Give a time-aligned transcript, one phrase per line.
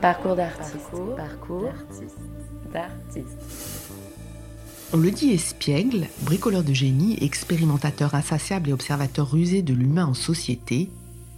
[0.00, 0.90] Parcours d'artiste.
[1.16, 1.72] Parcours,
[2.72, 3.38] d'artiste.
[4.92, 10.14] On le dit espiègle, bricoleur de génie, expérimentateur insatiable et observateur rusé de l'humain en
[10.14, 10.90] société,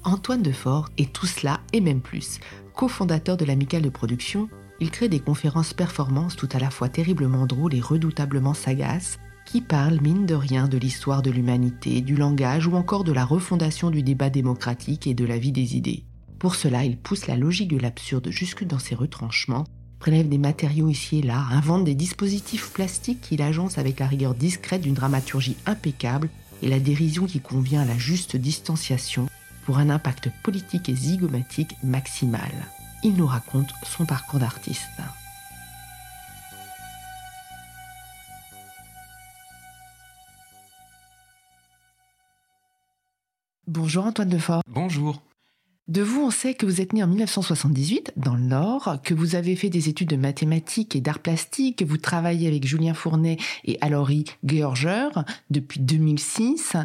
[0.05, 2.41] Antoine Defort est tout cela et même plus.
[2.75, 4.49] Co-fondateur de l'Amicale de production,
[4.81, 9.61] il crée des conférences performances tout à la fois terriblement drôles et redoutablement sagaces, qui
[9.61, 13.91] parlent mine de rien de l'histoire de l'humanité, du langage ou encore de la refondation
[13.91, 16.05] du débat démocratique et de la vie des idées.
[16.39, 19.65] Pour cela, il pousse la logique de l'absurde jusque dans ses retranchements,
[19.99, 24.35] prélève des matériaux ici et là, invente des dispositifs plastiques qu'il agence avec la rigueur
[24.35, 26.29] discrète d'une dramaturgie impeccable
[26.63, 29.27] et la dérision qui convient à la juste distanciation
[29.65, 32.53] pour un impact politique et zygomatique maximal.
[33.03, 34.83] Il nous raconte son parcours d'artiste.
[43.67, 44.63] Bonjour Antoine Defort.
[44.67, 45.21] Bonjour.
[45.89, 49.37] De vous, on sait que vous êtes né en 1978 dans le Nord, que vous
[49.37, 53.39] avez fait des études de mathématiques et d'art plastique, que vous travaillez avec Julien Fournet
[53.65, 55.09] et Alory Georger
[55.49, 56.77] depuis 2006,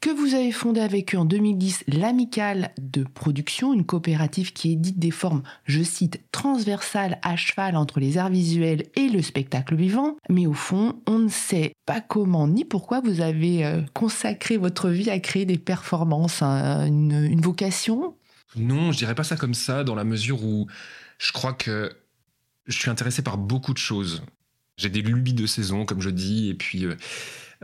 [0.00, 5.00] que vous avez fondé avec eux en 2010 l'Amicale de production, une coopérative qui édite
[5.00, 10.16] des formes, je cite, transversales à cheval entre les arts visuels et le spectacle vivant.
[10.28, 14.88] Mais au fond, on ne sait pas comment ni pourquoi vous avez euh, consacré votre
[14.88, 18.14] vie à créer des performances, hein, une vocation
[18.56, 20.66] non, je dirais pas ça comme ça, dans la mesure où
[21.18, 21.92] je crois que
[22.66, 24.22] je suis intéressé par beaucoup de choses.
[24.76, 26.96] J'ai des lubies de saison, comme je dis, et puis euh,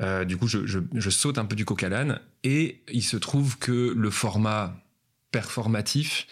[0.00, 2.20] euh, du coup, je, saute un peu du coq à l'âne.
[2.44, 4.77] Et il se trouve que le format
[5.31, 6.27] performatif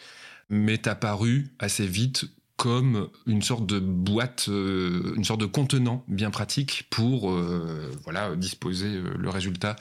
[0.49, 6.31] m'est apparu assez vite comme une sorte de boîte, euh, une sorte de contenant bien
[6.31, 7.31] pratique pour
[8.05, 9.77] voilà disposer le résultat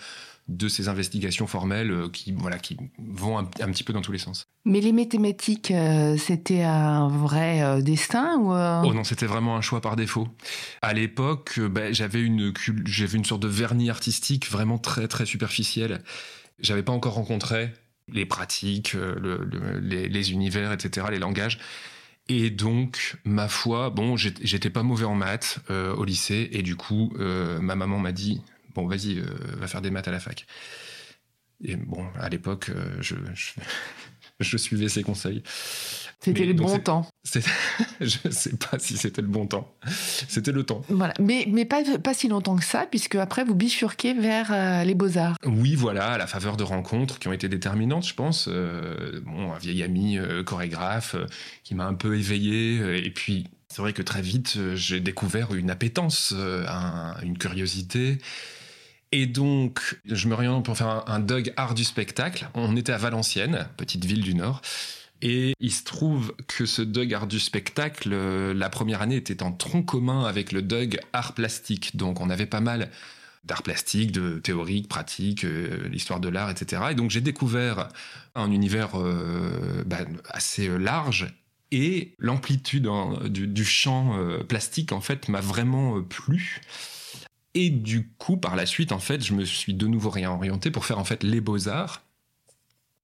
[0.47, 4.19] de ces investigations formelles euh, qui, voilà, qui vont un, petit peu dans tous les
[4.19, 4.47] sens.
[4.63, 9.61] Mais les mathématiques, euh, c'était un vrai euh, destin ou Oh non, c'était vraiment un
[9.61, 10.27] choix par défaut.
[10.81, 12.53] À l'époque, ben, j'avais une,
[12.85, 16.01] j'avais une sorte de vernis artistique vraiment très très superficiel.
[16.59, 17.71] J'avais pas encore rencontré
[18.07, 18.95] les pratiques,
[19.81, 21.57] les, univers, etc., les langages.
[22.29, 27.11] Et donc, ma foi, bon, j'étais pas mauvais en maths au lycée, et du coup,
[27.17, 28.41] ma maman m'a dit
[28.75, 29.23] bon, vas-y, euh,
[29.57, 30.45] va faire des maths à la fac.
[31.63, 33.15] Et bon, à l'époque, euh, je,
[34.39, 35.41] je, suivais ses conseils.
[36.19, 37.07] C'était le bon temps.
[38.01, 39.73] je ne sais pas si c'était le bon temps.
[40.27, 40.81] C'était le temps.
[40.89, 41.13] Voilà.
[41.19, 44.95] Mais, mais pas, pas si longtemps que ça, puisque après, vous bifurquez vers euh, les
[44.95, 45.37] beaux-arts.
[45.45, 48.49] Oui, voilà, à la faveur de rencontres qui ont été déterminantes, je pense.
[48.49, 51.15] bon, un vieil ami chorégraphe
[51.63, 53.05] qui m'a un peu éveillé.
[53.05, 56.33] et puis, c'est vrai que très vite, j'ai découvert une appétence,
[57.23, 58.17] une curiosité.
[59.17, 62.49] Et donc, je me réunions pour faire un, Doug art du spectacle.
[62.53, 64.61] On était à Valenciennes, petite ville du Nord.
[65.21, 69.41] Et il se trouve que ce Doug art du spectacle, euh, la première année était
[69.41, 71.95] en tronc commun avec le Doug art plastique.
[71.95, 72.91] Donc on avait pas mal
[73.45, 76.81] d'art plastique, de théorique, pratique, euh, l'histoire de l'art, etc.
[76.91, 77.87] Et donc j'ai découvert
[78.35, 81.33] un univers euh, bah, assez large
[81.71, 86.59] et l'amplitude hein, du, champ plastique en fait m'a vraiment plu.
[87.55, 90.85] Et du coup, par la suite, en fait, je me suis de nouveau réorienté pour
[90.85, 92.05] faire en fait les beaux-arts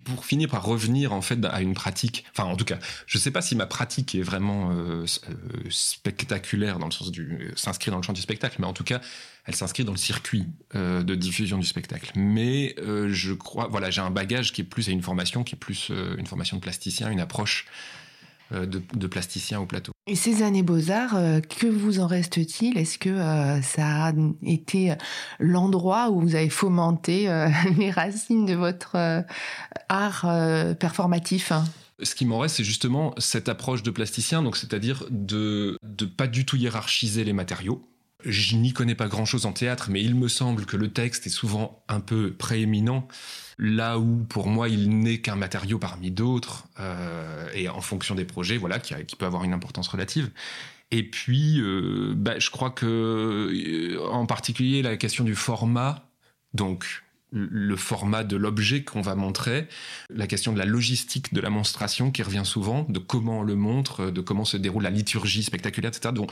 [0.03, 2.25] pour finir par revenir en fait à une pratique.
[2.31, 5.35] Enfin, en tout cas, je ne sais pas si ma pratique est vraiment euh, euh,
[5.69, 8.83] spectaculaire dans le sens du euh, s'inscrit dans le champ du spectacle, mais en tout
[8.83, 9.01] cas,
[9.45, 12.11] elle s'inscrit dans le circuit de diffusion du spectacle.
[12.15, 15.57] Mais je crois, voilà, j'ai un bagage qui est plus à une formation, qui est
[15.57, 17.65] plus une formation de plasticien, une approche
[18.53, 19.91] euh, de, plasticiens au plateau.
[20.07, 22.77] Et ces années beaux-arts, euh, que vous en reste-t-il?
[22.77, 24.13] Est-ce que euh, ça a
[24.43, 24.93] été
[25.39, 27.27] l'endroit où vous avez fomenté
[27.77, 29.23] les racines de votre
[29.89, 30.25] art
[30.79, 31.53] performatif?
[32.01, 36.27] Ce qui m'en reste, c'est justement cette approche de plasticien, donc c'est-à-dire de ne pas
[36.27, 37.87] du tout hiérarchiser les matériaux.
[38.25, 41.31] Je n'y connais pas grand-chose en théâtre, mais il me semble que le texte est
[41.31, 43.07] souvent un peu prééminent
[43.61, 48.25] là où pour moi il n'est qu'un matériau parmi d'autres euh, et en fonction des
[48.25, 50.31] projets voilà qui, peut avoir une importance relative.
[50.89, 56.09] Et puis euh, bah, je crois que euh, en particulier la question du format
[56.53, 59.67] donc le format de l'objet qu'on va montrer,
[60.09, 63.55] la question de la logistique de la monstration qui revient souvent, de comment on le
[63.55, 66.13] montre, de comment se déroule la liturgie spectaculaire, etc.
[66.13, 66.31] Donc,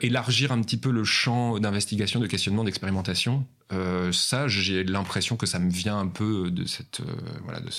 [0.00, 5.46] élargir un petit peu le champ d'investigation, de questionnement, d'expérimentation, euh, ça, j'ai l'impression que
[5.46, 7.14] ça me vient un peu de cette, euh,
[7.44, 7.70] voilà, de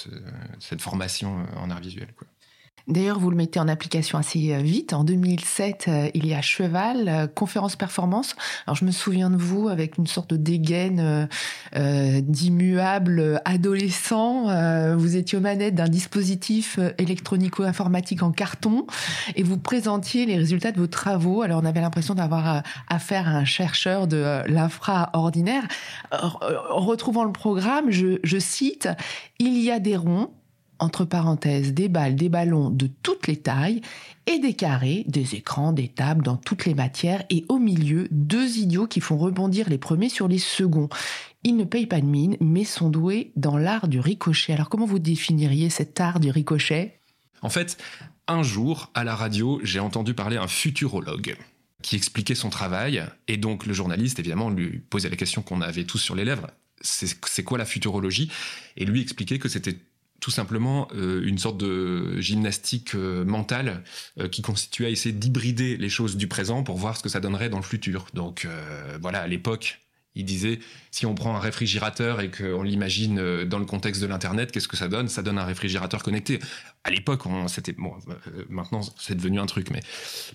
[0.60, 2.08] cette formation en art visuel.
[2.88, 4.94] D'ailleurs, vous le mettez en application assez euh, vite.
[4.94, 8.36] En 2007, euh, il y a Cheval, euh, conférence performance.
[8.68, 11.28] Alors, je me souviens de vous avec une sorte de dégaine
[11.76, 14.46] euh, d'immuable adolescent.
[14.96, 18.86] vous étiez aux manettes d'un dispositif électronico-informatique en carton
[19.36, 21.42] et vous présentiez les résultats de vos travaux.
[21.42, 25.64] Alors, on avait l'impression d'avoir affaire à un chercheur de l'infra ordinaire.
[26.12, 28.90] En retrouvant le programme, je cite,
[29.40, 30.30] il y a des ronds
[30.80, 33.81] entre parenthèses, des balles, des ballons de toutes les tailles,
[34.27, 38.57] et des carrés, des écrans, des tables dans toutes les matières, et au milieu, deux
[38.57, 40.89] idiots qui font rebondir les premiers sur les seconds.
[41.44, 44.54] Ils ne payent pas de mine, mais sont doués dans l'art du ricochet.
[44.54, 47.00] Alors comment vous définiriez cet art du ricochet?
[47.42, 47.78] En fait,
[48.28, 51.36] un jour, à la radio, j'ai entendu parler un futurologue
[51.83, 55.83] qui expliquait son travail, et donc le journaliste, évidemment, lui posait la question qu'on avait
[55.83, 56.48] tous sur les lèvres.
[56.81, 58.31] C'est quoi la futurologie?
[58.75, 59.78] Et lui expliquait que c'était
[60.20, 63.84] tout simplement euh, une sorte de gymnastique euh, mentale
[64.20, 67.20] euh, qui constituait à essayer d'hybrider les choses du présent pour voir ce que ça
[67.20, 68.08] donnerait dans le futur.
[68.14, 68.48] Donc
[69.02, 69.80] voilà, à l'époque,
[70.16, 70.60] il disait
[70.92, 74.78] si on prend un réfrigérateur et qu'on l'imagine dans le contexte de l'internet, qu'est-ce que
[74.78, 75.10] ça donne?
[75.10, 76.40] Ça donne un réfrigérateur connecté.
[76.84, 77.94] À l'époque, c'était bon.
[78.50, 79.82] maintenant, c'est devenu un truc, mais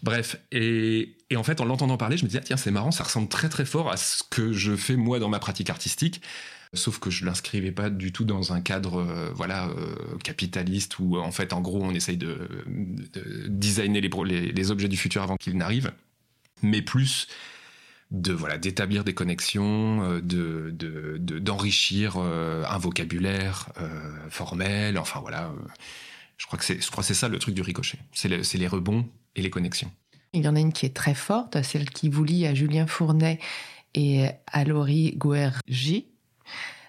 [0.03, 0.37] bref.
[0.53, 3.05] Et, et en fait, en l'entendant parler, je me disais ah, tiens, c'est marrant, ça
[3.05, 6.21] ressemble très très fort à ce que je fais moi dans ma pratique artistique.
[6.73, 11.19] Sauf que je l'inscrivais pas du tout dans un cadre euh, voilà euh, capitaliste où
[11.19, 12.49] en fait en gros on essaye de,
[13.49, 15.93] designer les, objets du futur avant qu'ils n'arrivent,
[16.63, 17.27] mais plus
[18.13, 23.71] de voilà d'établir des connexions, euh, de d'enrichir un vocabulaire
[24.29, 25.53] formel, enfin voilà.
[26.37, 29.09] je crois que c'est je crois c'est ça le truc du ricochet, c'est les rebonds
[29.35, 29.91] et les connexions.
[30.35, 32.87] Il y en a une qui est très forte, celle qui vous lie à Julien
[32.87, 33.41] Fournet
[33.95, 36.07] et à Laurie Gouergy.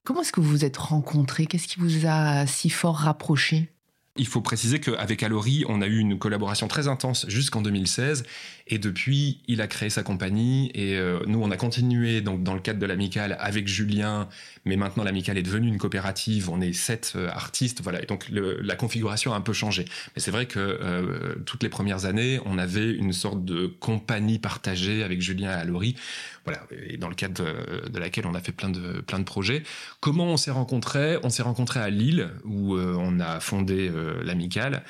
[0.04, 1.46] Comment est-ce que vous vous êtes rencontrés?
[1.46, 3.72] Qu'est-ce qui vous a si fort rapproché
[4.18, 8.24] il faut préciser qu'avec Alori, on a eu une collaboration très intense jusqu'en 2016.
[8.68, 10.70] Et depuis, il a créé sa compagnie.
[10.74, 14.28] Et euh, nous, on a continué donc, dans le cadre de l'Amicale avec Julien.
[14.66, 16.50] Mais maintenant, l'Amicale est devenue une coopérative.
[16.50, 17.82] On est sept euh, artistes.
[17.82, 18.04] Voilà.
[18.04, 19.86] Et donc, la configuration a un peu changé.
[20.16, 24.40] Mais c'est vrai que euh, toutes les premières années, on avait une sorte de compagnie
[24.40, 25.96] partagée avec Julien et Alori
[26.44, 26.60] voilà,
[26.98, 27.46] dans le cadre
[27.88, 29.62] de, laquelle on a fait plein de, plein de projets.
[30.00, 31.20] Comment on s'est rencontrés?
[31.22, 33.92] On s'est rencontrés à Lille, où on a fondé
[34.24, 34.84] l'Amicale.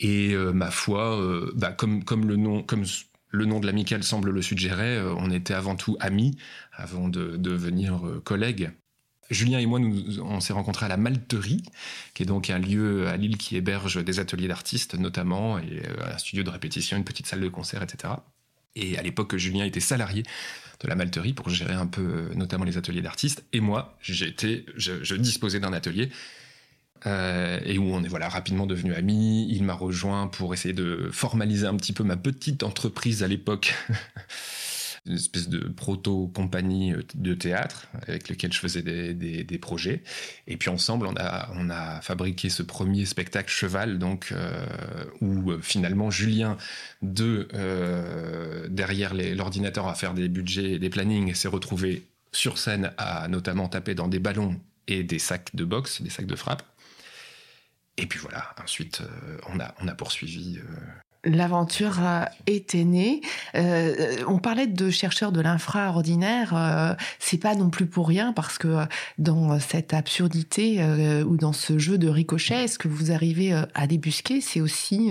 [0.00, 1.20] Et euh, ma foi,
[1.54, 2.84] bah, comme, comme le nom, comme
[3.30, 6.36] le nom de l'amicale semble le suggérer, on était avant tout amis
[6.72, 8.70] avant de, devenir collègues.
[9.30, 11.62] Julien et moi, nous, on s'est rencontrés à la Malterie,
[12.14, 16.16] qui est donc un lieu à Lille qui héberge des ateliers d'artistes notamment, et un
[16.16, 18.14] studio de répétition, une petite salle de concert, etc.
[18.74, 20.22] Et à l'époque, Julien était salarié
[20.80, 23.44] de la malterie pour gérer un peu euh, notamment les ateliers d'artistes.
[23.52, 26.10] Et moi, j'étais, je, disposais d'un atelier
[27.06, 29.46] euh, et où on est voilà rapidement devenu amis.
[29.50, 33.74] Il m'a rejoint pour essayer de formaliser un petit peu ma petite entreprise à l'époque.
[35.06, 40.02] une espèce de proto-compagnie euh, de théâtre avec lequel je faisais des, projets.
[40.46, 44.64] Et puis ensemble, on a, fabriqué ce premier spectacle Cheval, donc, euh,
[45.20, 46.56] où finalement Julien,
[47.02, 47.48] de,
[48.68, 53.68] derrière l'ordinateur à faire des budgets et des plannings, s'est retrouvé sur scène à notamment
[53.68, 56.62] taper dans des ballons et des sacs de boxe, des sacs de frappe.
[57.98, 59.02] Et puis voilà, ensuite,
[59.52, 60.58] on, a, on a poursuivi
[61.24, 61.98] L'aventure
[62.46, 63.22] été née.
[63.56, 66.52] Euh, on parlait de chercheurs de l'infra-ordinaire.
[66.54, 68.84] Euh, c'est pas non plus pour rien parce que euh,
[69.18, 70.80] dans cette absurdité
[71.24, 75.10] ou dans ce jeu de ricochet, ce que vous arrivez à débusquer, c'est aussi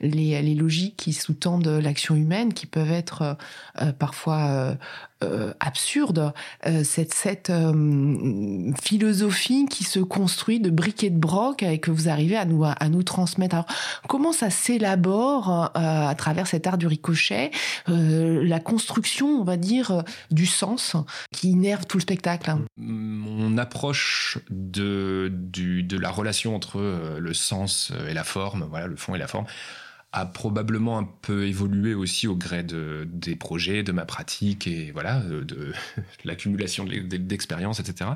[0.00, 3.36] les, les, logiques qui sous-tendent l'action humaine, qui peuvent être
[3.98, 4.74] parfois euh,
[5.60, 6.32] absurde,
[6.66, 12.08] euh, cette, cette euh, philosophie qui se construit de briquet de broc et que vous
[12.08, 13.54] arrivez à nous, à nous transmettre.
[13.54, 13.66] Alors,
[14.08, 17.50] comment ça s'élabore à travers cet art du ricochet,
[17.86, 20.96] la construction, on va dire, du sens
[21.32, 27.92] qui innerve tout le spectacle Mon approche de, du, de la relation entre le sens
[28.08, 29.46] et la forme, voilà, le fond et la forme,
[30.14, 34.92] a probablement un peu évolué aussi au gré de, des projets, de ma pratique et
[34.92, 35.72] voilà, de,
[36.24, 38.10] l'accumulation d'expériences, etc.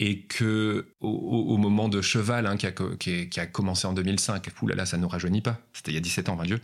[0.00, 5.02] Et que au, moment de Cheval, hein, qui, a, commencé en 2005, là ça ne
[5.02, 6.60] nous rajeunit pas, c'était il y a 17 ans, 20 Dieu,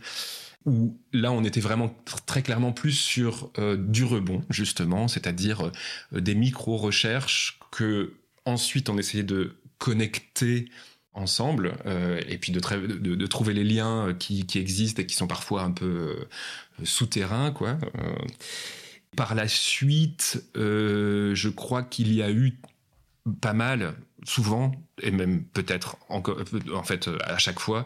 [0.65, 5.71] où là on était vraiment très clairement plus sur euh, du rebond, justement, c'est-à-dire
[6.13, 8.13] euh, des micro-recherches que
[8.43, 10.69] ensuite on essayait de connecter
[11.13, 12.59] ensemble euh, et puis de,
[13.25, 17.77] trouver les liens euh, qui, existent et qui sont parfois un peu euh, souterrains quoi.
[19.15, 22.57] par la suite, je crois qu'il y a eu
[23.41, 26.37] pas mal, souvent et même peut-être encore,
[26.73, 27.85] en fait à chaque fois,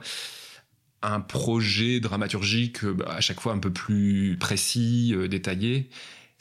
[1.01, 5.89] un projet dramaturgique bah, à chaque fois un peu plus précis, détaillé.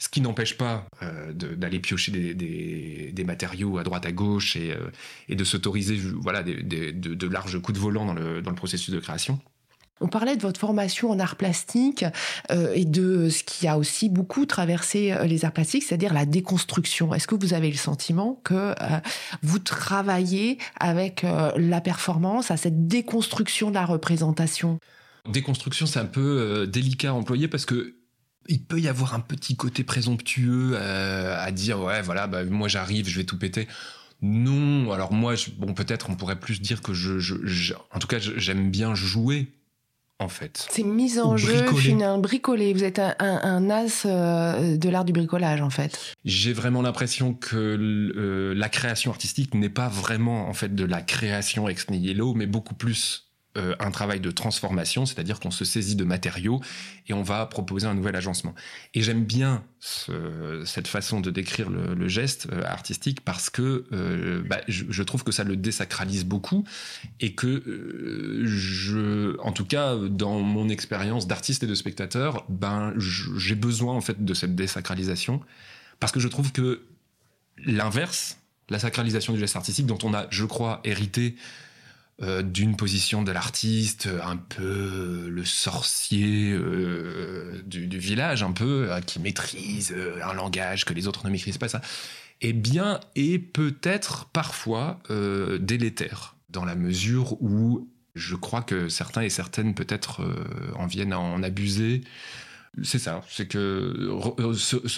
[0.03, 0.85] Ce qui n'empêche pas
[1.33, 4.75] d'aller piocher des, matériaux à droite à gauche et,
[5.33, 9.39] de s'autoriser voilà, de, larges coups de volant dans le processus de création.
[10.03, 12.03] On parlait de votre formation en arts plastiques
[12.51, 16.25] euh, et de ce qui a aussi beaucoup traversé euh, les arts plastiques, c'est-à-dire la
[16.25, 17.13] déconstruction.
[17.13, 18.73] Est-ce que vous avez le sentiment que euh,
[19.43, 24.77] vous travaillez avec la performance à cette déconstruction de la représentation?
[25.29, 27.95] Déconstruction, c'est un peu délicat à employer parce que
[28.47, 33.07] il peut y avoir un petit côté présomptueux à dire ouais voilà bah, moi j'arrive
[33.07, 33.67] je vais tout péter
[34.21, 38.69] non alors moi bon peut-être on pourrait plus dire que je en tout cas j'aime
[38.69, 39.51] bien jouer
[40.23, 40.67] en fait.
[40.71, 41.65] C'est mise en jeu,
[42.01, 42.73] un bricolé.
[42.73, 46.13] Vous êtes un, as euh, de l'art du bricolage, en fait.
[46.25, 51.01] J'ai vraiment l'impression que euh, la création artistique n'est pas vraiment, en fait, de la
[51.01, 55.95] création ex nihilo, mais beaucoup plus euh, un travail de transformation, c'est-à-dire qu'on se saisit
[55.95, 56.59] de matériaux
[57.07, 58.55] et on va proposer un nouvel agencement.
[58.95, 59.63] Et j'aime bien
[60.65, 65.31] cette façon de décrire le, geste euh, artistique parce que euh, bah, je, trouve que
[65.31, 66.63] ça le désacralise beaucoup
[67.19, 73.93] et que en tout cas dans mon expérience d'artiste et de spectateur, ben j'ai besoin
[73.93, 75.41] en fait de cette désacralisation
[75.99, 76.81] parce que je trouve que
[77.63, 81.35] l'inverse, la sacralisation du geste artistique dont on a, je crois, hérité
[82.21, 88.87] euh, d'une position de l'artiste, un peu euh, le sorcier euh, du, village, un peu,
[89.07, 91.81] qui maîtrise un langage que les autres ne maîtrisent pas, ça,
[92.41, 94.99] eh bien, est peut-être parfois
[95.59, 100.21] délétère, dans la mesure où je crois que certains et certaines peut-être
[100.75, 102.03] en viennent à en abuser.
[102.83, 104.09] C'est ça, c'est que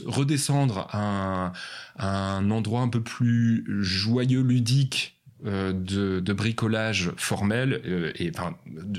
[0.06, 1.54] redescendre à
[1.98, 5.15] un endroit un peu plus joyeux, ludique,
[5.46, 8.58] euh, de, bricolage formel euh, et enfin,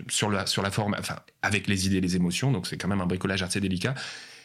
[0.08, 2.86] sur la sur la forme enfin avec les idées et les émotions donc c'est quand
[2.88, 3.94] même un bricolage assez délicat.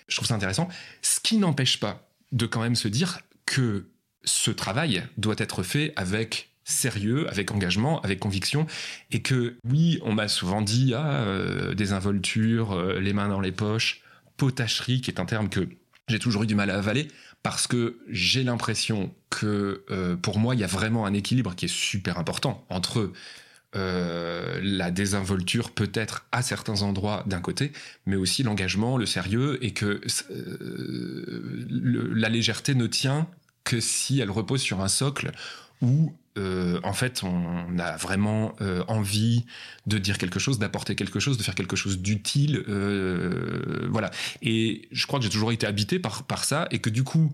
[0.07, 0.67] Je trouve ça intéressant.
[1.01, 3.85] Ce qui n'empêche pas de quand même se dire que
[4.23, 8.65] ce travail doit être fait avec sérieux, avec engagement, avec conviction,
[9.11, 14.01] et que oui, on m'a souvent dit ah euh, désinvolture, les mains dans les poches,
[14.37, 15.67] potacherie, qui est un terme que
[16.07, 17.07] j'ai toujours eu du mal à avaler
[17.43, 21.65] parce que j'ai l'impression que euh, pour moi, il y a vraiment un équilibre qui
[21.65, 23.11] est super important entre
[23.75, 27.71] euh, la désinvolture peut-être à certains endroits d'un côté,
[28.05, 31.65] mais aussi l'engagement, le sérieux, et que euh,
[32.13, 33.27] la légèreté ne tient
[33.63, 35.31] que si elle repose sur un socle
[35.81, 39.45] où euh, en fait, on a vraiment euh, envie
[39.85, 44.11] de dire quelque chose, d'apporter quelque chose, de faire quelque chose d'utile, euh, voilà.
[44.41, 47.33] Et je crois que j'ai toujours été habité par ça, et que du coup,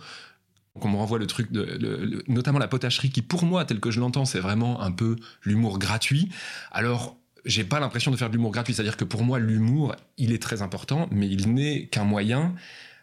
[0.81, 3.99] on me renvoie le truc de, notamment la potacherie, qui pour moi, tel que je
[3.99, 6.29] l'entends, c'est vraiment un peu l'humour gratuit.
[6.71, 10.33] Alors j'ai pas l'impression de faire de l'humour gratuit, c'est-à-dire que pour moi, l'humour, il
[10.33, 12.53] est très important, mais il n'est qu'un moyen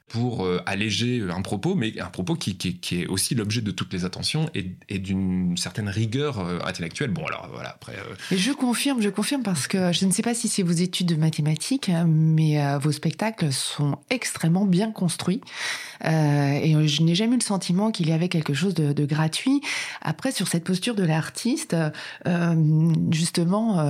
[0.08, 2.56] pour euh, alléger un propos, mais un propos qui,
[2.92, 7.10] est aussi l'objet de toutes les attentions et, d'une certaine rigueur euh, intellectuelle.
[7.10, 7.94] Bon, alors voilà, après.
[7.94, 11.08] Euh, je confirme, je confirme parce que je ne sais pas si c'est vos études
[11.08, 15.40] de mathématiques, hein, mais vos spectacles sont extrêmement bien construits.
[16.04, 19.62] et je n'ai jamais eu le sentiment qu'il y avait quelque chose de, gratuit.
[20.02, 21.76] Après, sur cette posture de l'artiste,
[23.10, 23.84] justement,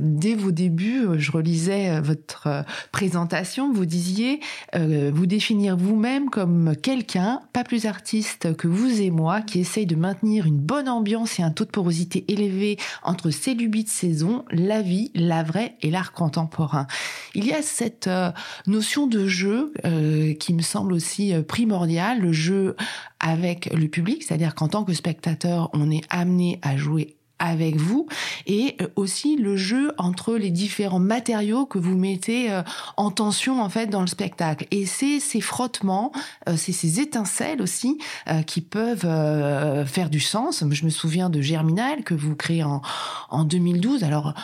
[0.00, 4.40] dès vos débuts, je relisais votre présentation, vous disiez,
[4.74, 9.94] vous définir vous-même comme quelqu'un, pas plus artiste que vous et moi, qui essaye de
[9.94, 14.46] maintenir une bonne ambiance et un taux de porosité élevé entre ces lubies de saison,
[14.50, 16.86] la vie, la vraie et l'art contemporain.
[17.34, 18.30] Il y a cette euh,
[18.66, 22.74] notion de jeu euh, qui me semble aussi euh, primordiale, le jeu
[23.20, 28.06] avec le public, c'est-à-dire qu'en tant que spectateur, on est amené à jouer avec vous
[28.46, 32.62] et euh, aussi le jeu entre les différents matériaux que vous mettez euh,
[32.96, 34.66] en tension en fait dans le spectacle.
[34.70, 36.12] Et c'est ces frottements
[36.48, 37.98] euh, c'est ces étincelles aussi
[38.46, 40.64] qui peuvent faire du sens.
[40.70, 42.80] Je me souviens de Germinal que vous créez en
[43.30, 44.34] en 2012 alors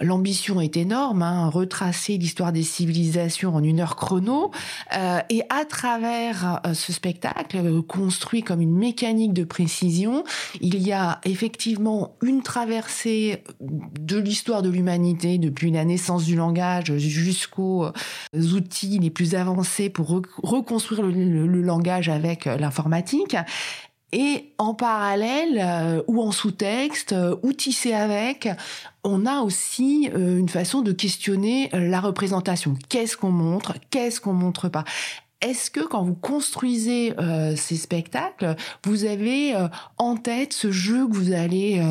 [0.00, 4.50] l'ambition est énorme, hein, retracer l'histoire des civilisations en une heure chrono,
[4.96, 10.24] euh, et à travers euh, ce spectacle euh, construit comme une mécanique de précision,
[10.60, 16.96] il y a effectivement une traversée de l'histoire de l'humanité depuis la naissance du langage
[16.96, 17.90] jusqu'aux
[18.34, 23.36] outils les plus avancés pour reconstruire le langage avec l'informatique.
[24.12, 28.48] Et en parallèle euh, ou en sous-texte euh, ou tissé avec,
[29.04, 32.76] on a aussi euh, une façon de questionner la représentation.
[32.88, 33.74] Qu'est-ce qu'on montre?
[33.90, 34.84] Qu'est-ce qu'on montre pas?
[35.40, 37.14] Est-ce que quand vous construisez
[37.56, 39.54] ces spectacles, vous avez
[39.96, 41.82] en tête ce jeu que vous allez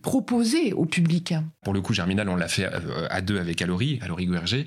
[0.00, 1.34] proposer au public?
[1.62, 2.66] Pour le coup, Germinal, on l'a fait
[3.10, 4.66] à deux avec Alori, Alori Guerger.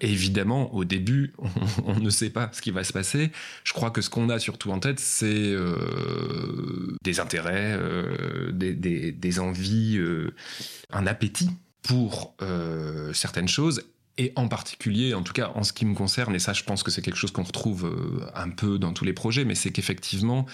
[0.00, 1.32] Évidemment, au début,
[1.84, 3.30] on, ne sait pas ce qui va se passer.
[3.64, 5.54] Je crois que ce qu'on a surtout en tête, c'est
[7.02, 7.78] des intérêts,
[8.52, 8.74] des,
[9.12, 10.00] des, envies,
[10.90, 11.50] un appétit
[11.82, 12.36] pour
[13.12, 13.84] certaines choses
[14.16, 16.82] et en particulier, en tout cas en ce qui me concerne, et ça je pense
[16.82, 19.70] que c'est quelque chose qu'on retrouve euh, un peu dans tous les projets, mais c'est
[19.70, 20.46] qu'effectivement,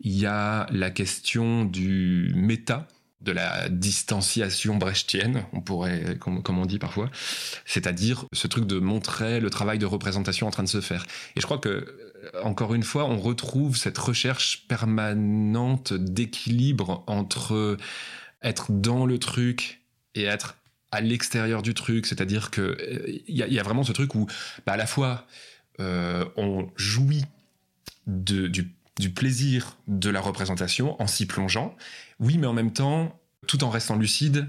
[0.00, 2.88] il y a la question du méta,
[3.20, 7.10] de la distanciation brechtienne, on pourrait, comme, on dit parfois,
[7.64, 11.06] c'est-à-dire ce truc de montrer le travail de représentation en train de se faire.
[11.34, 17.76] Et je crois que, euh, encore une fois, on retrouve cette recherche permanente d'équilibre entre
[18.42, 19.82] être dans le truc
[20.14, 20.56] et être
[20.92, 22.76] à l'extérieur du truc, c'est-à-dire que
[23.26, 24.26] il euh, y, a vraiment ce truc où
[24.66, 25.26] bah, à la fois
[25.80, 27.24] euh, on jouit
[28.06, 31.76] du, du, plaisir de la représentation en s'y plongeant,
[32.20, 34.48] oui, mais en même temps, tout en restant lucide.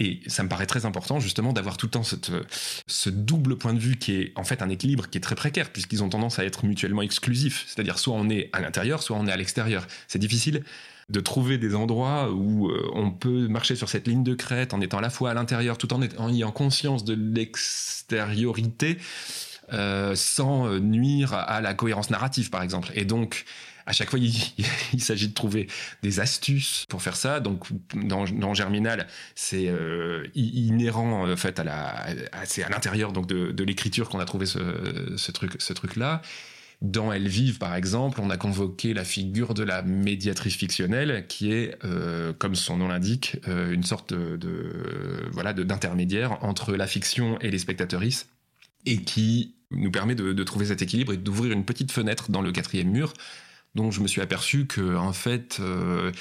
[0.00, 3.78] Et ça me paraît très important justement d'avoir tout le temps ce double point de
[3.78, 6.44] vue qui est en fait un équilibre qui est très précaire puisqu'ils ont tendance à
[6.44, 7.64] être mutuellement exclusifs.
[7.68, 9.86] C'est-à-dire soit on est à l'intérieur, soit on est à l'extérieur.
[10.08, 10.64] C'est difficile
[11.10, 14.80] de trouver des endroits où euh, on peut marcher sur cette ligne de crête en
[14.80, 18.98] étant à la fois à l'intérieur tout en, ayant conscience de l'extériorité
[19.72, 22.90] euh, sans euh, nuire à la cohérence narrative par exemple.
[22.94, 23.44] Et donc
[23.86, 24.18] à chaque fois,
[24.92, 25.66] il, s'agit de trouver
[26.02, 27.40] des astuces pour faire ça.
[27.40, 29.70] Donc, dans, Germinal, c'est
[30.34, 32.06] inhérent en fait à la,
[32.44, 36.22] c'est à l'intérieur donc de, l'écriture qu'on a trouvé ce, truc, ce truc là.
[36.84, 41.50] Dans Elles vivent, par exemple, on a convoqué la figure de la médiatrice fictionnelle, qui
[41.50, 47.38] est, euh, comme son nom l'indique, euh, une sorte de, voilà d'intermédiaire entre la fiction
[47.40, 48.28] et les spectatrices,
[48.84, 52.42] et qui nous permet de, de trouver cet équilibre et d'ouvrir une petite fenêtre dans
[52.42, 53.14] le quatrième mur.
[53.74, 56.12] Donc je me suis aperçu que en fait euh,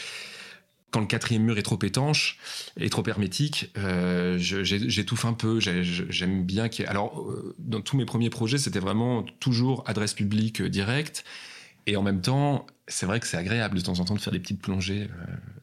[0.92, 2.38] quand le quatrième mur est trop étanche
[2.78, 5.60] et trop hermétique, euh, j'étouffe un peu.
[5.60, 6.86] J'aime bien qu'il.
[6.86, 11.24] Alors, euh, dans tous mes premiers projets, c'était vraiment toujours adresse publique directe.
[11.88, 14.32] Et en même temps, c'est vrai que c'est agréable de temps en temps de faire
[14.34, 15.10] des petites plongées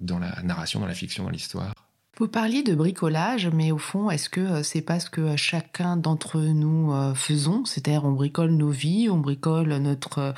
[0.00, 1.72] dans la narration, dans la fiction, dans l'histoire.
[2.20, 5.96] Vous parliez de bricolage, mais au fond, est-ce que euh, c'est pas ce que chacun
[5.96, 7.64] d'entre nous euh, faisons?
[7.64, 10.34] C'est-à-dire, on bricole nos vies, on bricole notre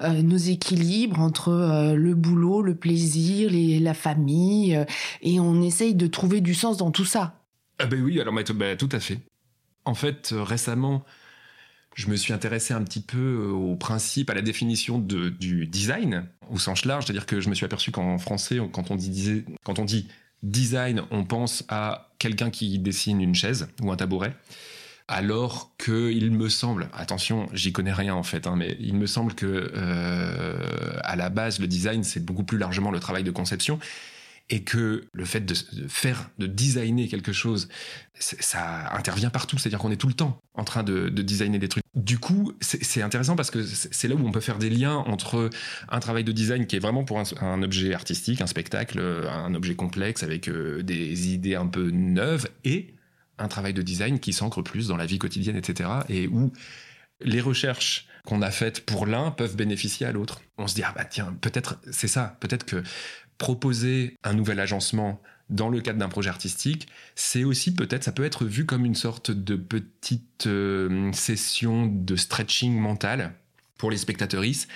[0.00, 4.82] euh, nos équilibres entre le boulot, le plaisir, la famille,
[5.20, 7.34] et on essaye de trouver du sens dans tout ça.
[7.78, 9.20] Ah ben oui, alors bah, tout à fait.
[9.84, 11.04] En fait, récemment,
[11.94, 16.58] je me suis intéressé un petit peu au principe, à la définition du design au
[16.58, 20.08] sens large, c'est-à-dire que je me suis aperçu qu'en français, quand on dit
[20.42, 24.34] design, on pense à quelqu'un qui dessine une chaise ou un tabouret.
[25.10, 29.06] Alors que il me semble, attention, j'y connais rien en fait, hein, mais il me
[29.06, 33.30] semble que euh, à la base le design c'est beaucoup plus largement le travail de
[33.30, 33.78] conception
[34.50, 35.54] et que le fait de,
[35.88, 37.68] faire, de designer quelque chose,
[38.18, 39.58] ça intervient partout.
[39.58, 41.84] C'est-à-dire qu'on est tout le temps en train de, designer des trucs.
[41.94, 45.50] Du coup, c'est intéressant parce que c'est là où on peut faire des liens entre
[45.88, 49.74] un travail de design qui est vraiment pour un, objet artistique, un spectacle, un objet
[49.74, 52.94] complexe avec euh, des idées un peu neuves et
[53.38, 55.90] un travail de design qui s'ancre plus dans la vie quotidienne, etc.
[56.08, 56.52] Et où
[57.20, 60.40] les recherches qu'on a faites pour l'un peuvent bénéficier à l'autre.
[60.58, 62.82] On se dit, ah bah tiens, peut-être c'est ça, peut-être que
[63.38, 68.24] proposer un nouvel agencement dans le cadre d'un projet artistique, c'est aussi peut-être, ça peut
[68.24, 73.32] être vu comme une sorte de petite euh, session de stretching mental
[73.78, 74.68] pour les spectateuristes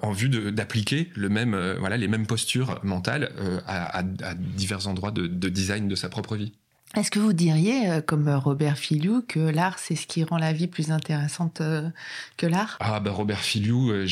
[0.00, 4.02] en vue d'appliquer le même, euh, voilà, les mêmes postures mentales euh, à,
[4.34, 6.52] divers endroits de design de sa propre vie.
[6.96, 10.52] Est-ce que vous diriez, euh, comme Robert Filiou, que l'art, c'est ce qui rend la
[10.52, 11.88] vie plus intéressante euh,
[12.36, 12.76] que l'art?
[12.78, 14.06] Ah bah Robert Filiou, euh,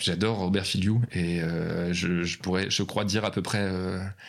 [0.00, 1.40] j'adore Robert Filiou et
[1.92, 3.70] je, pourrais, je crois dire à peu près,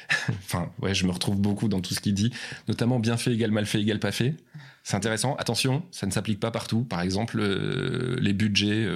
[0.29, 2.31] enfin ouais, je me retrouve beaucoup dans tout ce qu'il dit,
[2.67, 4.35] notamment bien fait égal mal fait égal pas fait.
[4.83, 5.35] C'est intéressant.
[5.35, 6.83] Attention, ça ne s'applique pas partout.
[6.83, 8.87] Par exemple, les budgets,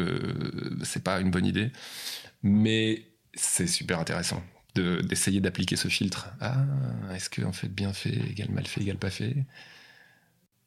[0.83, 1.71] c'est pas une bonne idée,
[2.41, 4.41] mais c'est super intéressant
[4.75, 6.29] d'essayer d'appliquer ce filtre.
[6.41, 6.65] Ah,
[7.13, 9.45] est-ce que en fait bien fait égale mal fait égale pas fait?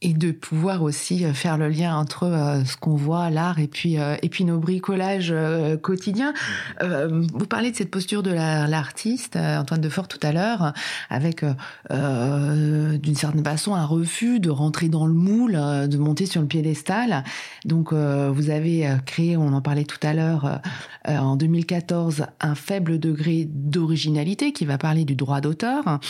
[0.03, 3.67] Et de pouvoir aussi euh, faire le lien entre euh, ce qu'on voit, l'art, et
[3.67, 5.35] puis euh, et puis nos bricolages
[5.83, 6.35] quotidiens.
[6.81, 10.73] vous parlez de cette posture de l'artiste, Antoine Defort tout à l'heure,
[11.11, 11.45] avec
[11.91, 17.25] d'une certaine façon un refus de rentrer dans le moule, de monter sur le piédestal.
[17.65, 20.61] Donc vous avez créé, on en parlait tout à l'heure,
[21.07, 26.01] en 2014, un faible degré d'originalité qui va parler du droit d'auteur.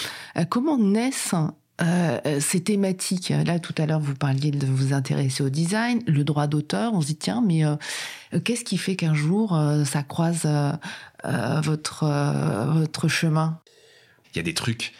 [0.49, 1.35] comment naissent
[1.83, 6.25] euh, ces thématiques, là tout à l'heure vous parliez de vous intéresser au design, le
[6.25, 7.77] droit d'auteur, on se dit tiens mais euh,
[8.45, 10.49] qu'est-ce qui fait qu'un jour euh, ça croise
[11.25, 12.07] votre,
[12.73, 13.61] votre chemin?
[14.33, 14.95] Il y a des trucs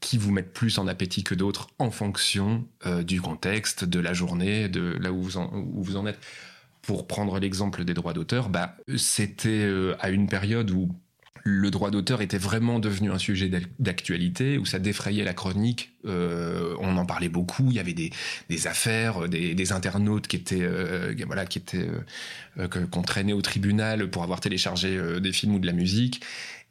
[0.00, 2.64] qui vous mettent plus en appétit que d'autres en fonction
[3.04, 6.18] du contexte, de la journée, de là où vous en, vous en êtes.
[6.82, 10.94] Pour prendre l'exemple des droits d'auteur, bah, c'était à une période où
[11.46, 15.92] le droit d'auteur était vraiment devenu un sujet d'actualité, où ça défrayait la chronique.
[16.04, 17.68] Euh, on en parlait beaucoup.
[17.70, 21.88] Il y avait des, affaires, des, internautes qui étaient, euh, voilà, qui étaient
[22.58, 26.20] euh, qu'on traînait au tribunal pour avoir téléchargé des films ou de la musique.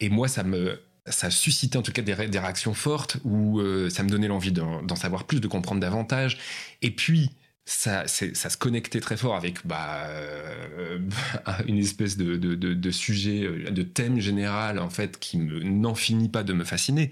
[0.01, 4.09] Et moi, ça me ça suscitait en tout cas des, réactions fortes où ça me
[4.09, 6.38] donnait l'envie d'en savoir plus, de comprendre davantage.
[6.81, 7.31] Et puis,
[7.65, 10.99] ça, se connectait très fort avec bah, euh,
[11.67, 16.30] une espèce de, de, de, sujet, euh, de thème général en fait qui n'en finit
[16.30, 17.10] pas de me fasciner,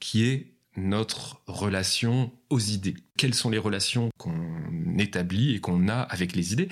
[0.00, 2.96] qui est notre relation aux idées.
[3.16, 6.68] Quelles sont les relations qu'on établit et qu'on a avec les idées?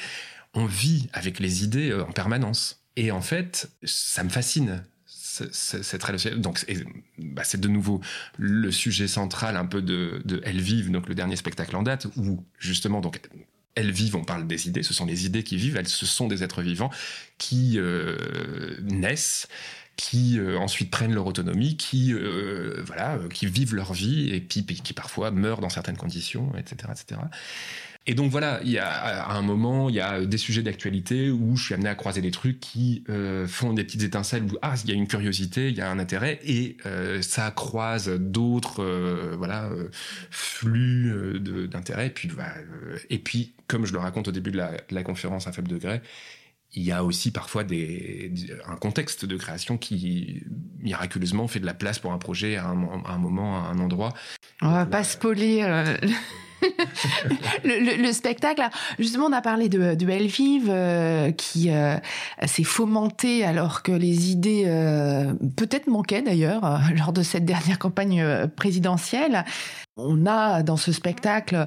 [0.54, 2.84] On vit avec les idées euh, en permanence.
[2.96, 4.84] Et en fait, ça me fascine
[5.52, 6.36] cette relation.
[6.36, 6.64] Donc,
[7.18, 8.00] bah, c'est de nouveau
[8.38, 12.06] le sujet central un peu de, de Elles vivent, donc le dernier spectacle en date,
[12.16, 13.20] où justement, donc,
[13.74, 16.28] elles vivent, on parle des idées, ce sont les idées qui vivent, elles, ce sont
[16.28, 16.90] des êtres vivants
[17.38, 19.48] qui euh, naissent,
[19.96, 24.64] qui euh, ensuite prennent leur autonomie, qui euh, voilà, qui vivent leur vie et puis
[24.64, 27.20] qui parfois meurent dans certaines conditions, etc., etc.
[28.06, 31.30] Et donc voilà, il y a à un moment, il y a des sujets d'actualité
[31.30, 34.56] où je suis amené à croiser des trucs qui euh, font des petites étincelles où
[34.62, 38.08] ah il y a une curiosité, il y a un intérêt et euh, ça croise
[38.08, 39.70] d'autres euh, voilà
[40.30, 41.38] flux
[41.70, 42.08] d'intérêt.
[42.08, 42.54] Puis bah,
[43.10, 46.00] et puis comme je le raconte au début de la, conférence à faible degré,
[46.72, 48.32] il y a aussi parfois des,
[48.66, 50.42] un contexte de création qui
[50.78, 53.78] miraculeusement fait de la place pour un projet à un, à un moment, à un
[53.78, 54.14] endroit.
[54.62, 55.96] On va pas spoiler
[57.64, 58.62] le, spectacle,
[58.98, 61.96] justement, on a parlé de, de Elle Vive euh, qui euh,
[62.46, 68.48] s'est fomenté alors que les idées euh, peut-être manquaient d'ailleurs lors de cette dernière campagne
[68.56, 69.44] présidentielle.
[70.02, 71.66] On a dans ce spectacle,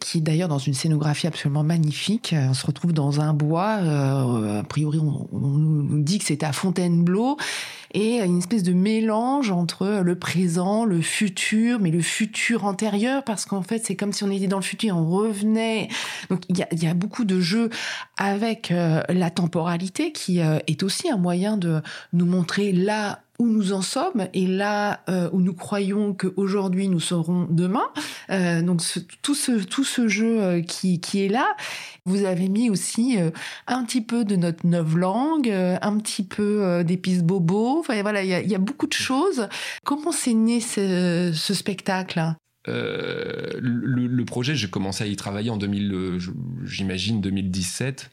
[0.00, 3.78] qui est d'ailleurs dans une scénographie absolument magnifique, on se retrouve dans un bois,
[4.58, 7.36] a priori on, nous dit que c'est à Fontainebleau,
[7.92, 13.46] et une espèce de mélange entre le présent, le futur, mais le futur antérieur, parce
[13.46, 15.88] qu'en fait, c'est comme si on était dans le futur, on revenait.
[16.28, 17.70] Donc, il y a, beaucoup de jeux
[18.16, 21.80] avec euh, la temporalité qui euh, est aussi un moyen de
[22.12, 27.00] nous montrer là où nous en sommes et là euh, où nous croyons qu'aujourd'hui nous
[27.00, 27.86] serons demain.
[28.28, 28.82] Euh, donc
[29.22, 31.56] tout ce tout ce jeu euh, qui qui est là,
[32.04, 33.16] vous avez mis aussi
[33.66, 37.78] un petit peu de notre neuve langue, un petit peu d'épices bobo.
[37.78, 39.48] Enfin voilà, il y a, beaucoup de choses.
[39.84, 42.34] Comment s'est né ce, spectacle?
[42.66, 46.18] Le, le, projet, j'ai commencé à y travailler en 2000,
[46.64, 48.10] j'imagine 2017,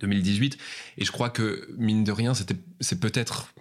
[0.00, 0.58] 2018,
[0.98, 3.52] et je crois que mine de rien, c'était, c'est peut-être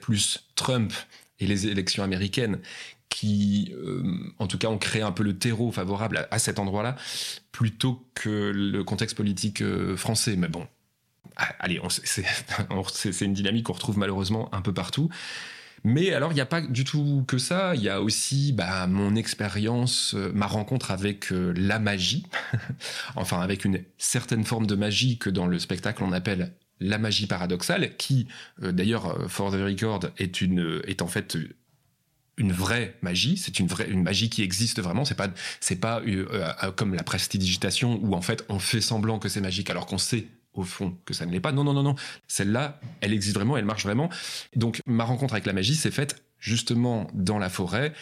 [0.00, 0.92] plus Trump
[1.38, 2.60] et les élections américaines
[3.10, 4.02] qui, euh,
[4.38, 6.96] en tout cas, ont créé un peu le terreau favorable à, cet endroit-là,
[7.52, 10.36] plutôt que le contexte politique euh, français.
[10.36, 10.66] Mais bon,
[11.36, 11.80] ah, allez,
[12.92, 15.10] c'est une dynamique qu'on retrouve malheureusement un peu partout.
[15.82, 17.74] Mais alors, il n'y a pas du tout que ça.
[17.74, 22.26] Il y a aussi bah, mon expérience, euh, ma rencontre avec la magie,
[23.16, 27.26] enfin avec une certaine forme de magie que dans le spectacle on appelle la magie
[27.26, 28.26] paradoxale, qui
[28.62, 31.36] euh, d'ailleurs, euh, for the record, est, est en fait
[32.36, 35.28] une vraie magie, c'est une vraie une magie qui existe vraiment, c'est pas
[35.60, 39.68] c'est pas euh, comme la prestidigitation où en fait on fait semblant que c'est magique
[39.68, 41.52] alors qu'on sait au fond que ça ne l'est pas.
[41.52, 41.94] Non non non non,
[42.26, 44.08] celle-là, elle existe vraiment, elle marche vraiment.
[44.56, 47.92] Donc ma rencontre avec la magie s'est faite justement dans la forêt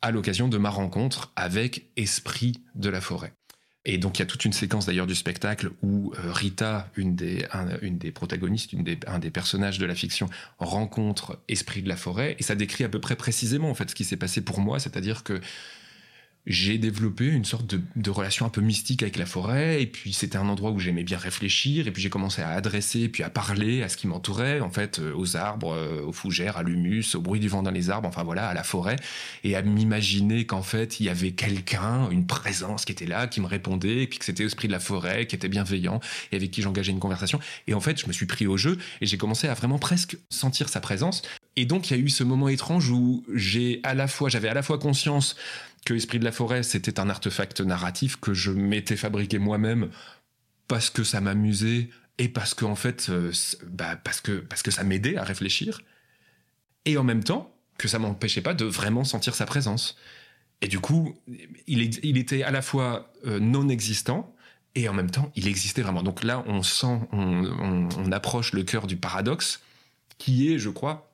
[0.00, 3.32] à l'occasion de ma rencontre avec Esprit de la forêt.
[3.86, 7.14] Et donc il y a toute une séquence d'ailleurs du spectacle où euh, Rita, une
[7.14, 7.46] des,
[8.12, 8.72] protagonistes,
[9.06, 12.36] un des personnages de la fiction, rencontre Esprit de la forêt.
[12.38, 14.78] Et ça décrit à peu près précisément en fait ce qui s'est passé pour moi,
[14.78, 15.40] c'est-à-dire que
[16.46, 20.36] j'ai développé une sorte de, relation un peu mystique avec la forêt, et puis c'était
[20.36, 23.82] un endroit où j'aimais bien réfléchir, et puis j'ai commencé à adresser, puis à parler
[23.82, 27.20] à ce qui m'entourait, en fait, euh, aux arbres, euh, aux fougères, à l'humus, au
[27.22, 28.96] bruit du vent dans les arbres, enfin voilà, à la forêt,
[29.42, 33.40] et à m'imaginer qu'en fait, il y avait quelqu'un, une présence qui était là, qui
[33.40, 36.50] me répondait, et puis que c'était l'esprit de la forêt, qui était bienveillant, et avec
[36.50, 37.40] qui j'engageais une conversation.
[37.66, 40.18] Et en fait, je me suis pris au jeu, et j'ai commencé à vraiment presque
[40.28, 41.22] sentir sa présence.
[41.56, 44.48] Et donc, il y a eu ce moment étrange où j'ai à la fois, j'avais
[44.48, 45.36] à la fois conscience
[45.84, 49.90] que Esprit de la forêt, c'était un artefact narratif que je m'étais fabriqué moi-même
[50.68, 53.32] parce que ça m'amusait et parce que en fait, euh,
[53.66, 55.80] bah, parce que ça m'aidait à réfléchir,
[56.84, 59.96] et en même temps que ça m'empêchait pas de vraiment sentir sa présence.
[60.60, 61.14] Et du coup,
[61.66, 61.82] il,
[62.16, 64.34] était à la fois euh, non existant
[64.74, 66.02] et en même temps, il existait vraiment.
[66.02, 69.60] Donc là, on sent, on, approche le cœur du paradoxe,
[70.18, 71.13] qui est, je crois,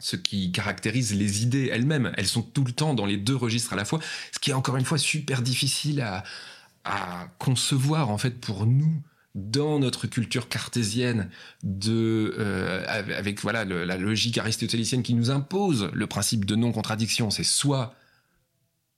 [0.00, 2.12] ce qui caractérise les idées elles-mêmes.
[2.16, 4.00] Elles sont tout le temps dans les deux registres à la fois,
[4.32, 6.24] ce qui est encore une fois super difficile à,
[7.38, 9.02] concevoir en fait pour nous
[9.34, 11.28] dans notre culture cartésienne
[11.62, 17.30] de euh, avec voilà la logique aristotélicienne qui nous impose le principe de non contradiction
[17.30, 17.94] c'est soit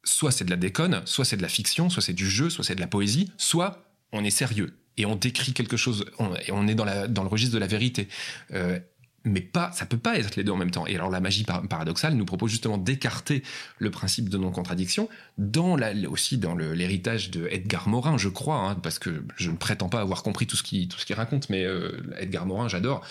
[0.04, 2.64] soit c'est de la déconne soit c'est de la fiction soit c'est du jeu soit
[2.64, 6.06] c'est de la poésie soit on est sérieux et on décrit quelque chose
[6.46, 8.08] et on est dans le registre de la vérité
[8.52, 8.78] euh,
[9.24, 10.86] mais pas, ça peut pas être les deux en même temps.
[10.86, 13.42] Et alors la magie paradoxale nous propose justement d'écarter
[13.78, 15.08] le principe de non-contradiction
[15.38, 19.56] dans la, aussi dans l'héritage de Edgar Morin, je crois, hein, parce que je ne
[19.56, 23.04] prétends pas avoir compris tout ce qu'il tout ce raconte, mais euh, Edgar Morin, j'adore.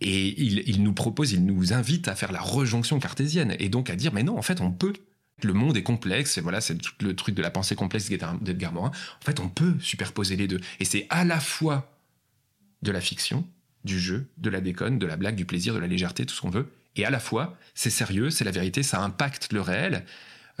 [0.00, 3.88] Et il, il nous propose, il nous invite à faire la rejonction cartésienne et donc
[3.90, 4.92] à dire mais non, en fait, on peut
[5.44, 8.90] le monde est complexe, et voilà, c'est le truc de la pensée complexe d'Edgar Morin.
[8.90, 10.60] En fait, on peut superposer les deux.
[10.80, 11.98] Et c'est à la fois
[12.82, 13.44] de la fiction,
[13.84, 16.40] du jeu, de la déconne, de la blague, du plaisir, de la légèreté, tout ce
[16.40, 16.70] qu'on veut.
[16.96, 20.04] Et à la fois, c'est sérieux, c'est la vérité, ça impacte le réel,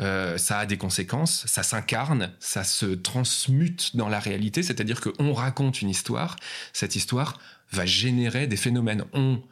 [0.00, 5.32] euh, ça a des conséquences, ça s'incarne, ça se transmute dans la réalité, c'est-à-dire qu'on
[5.32, 6.36] raconte une histoire,
[6.72, 7.38] cette histoire
[7.72, 9.04] va générer des phénomènes.
[9.12, 9.42] On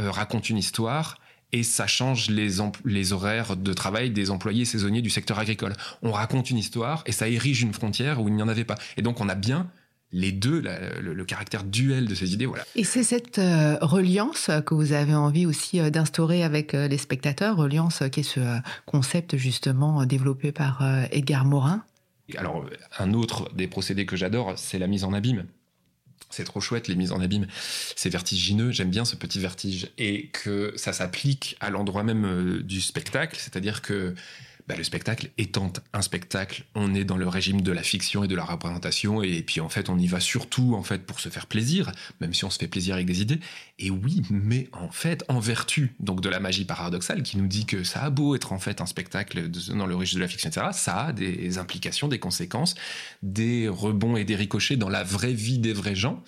[0.00, 1.18] euh, raconte une histoire
[1.52, 5.72] et ça change les, les horaires de travail des employés saisonniers du secteur agricole.
[6.02, 8.76] On raconte une histoire et ça érige une frontière où il n'y en avait pas.
[8.96, 9.70] Et donc on a bien
[10.12, 10.62] les deux,
[11.00, 12.46] le, caractère duel de ces idées.
[12.46, 12.64] Voilà.
[12.74, 16.98] Et c'est cette euh, reliance que vous avez envie aussi euh, d'instaurer avec euh, les
[16.98, 18.40] spectateurs, reliance qui est ce
[18.86, 21.84] concept justement développé par Edgar Morin?
[22.36, 22.64] Alors,
[22.98, 25.44] un autre des procédés que j'adore, c'est la mise en abîme.
[26.30, 27.46] C'est trop chouette, les mises en abîme.
[27.94, 29.90] C'est vertigineux, j'aime bien ce petit vertige.
[29.96, 34.14] Et que ça s'applique à l'endroit même du spectacle, c'est-à-dire que
[34.68, 38.28] bah, le spectacle étant un spectacle, on est dans le régime de la fiction et
[38.28, 41.28] de la représentation, et puis en fait, on y va surtout en fait pour se
[41.28, 43.38] faire plaisir, même si on se fait plaisir avec des idées.
[43.78, 47.64] Et oui, mais en fait, en vertu donc de la magie paradoxale qui nous dit
[47.64, 50.50] que ça a beau être en fait un spectacle dans le régime de la fiction,
[50.50, 52.74] etc., ça a des implications, des conséquences,
[53.22, 56.22] des rebonds et des ricochets dans la vraie vie des vrais gens.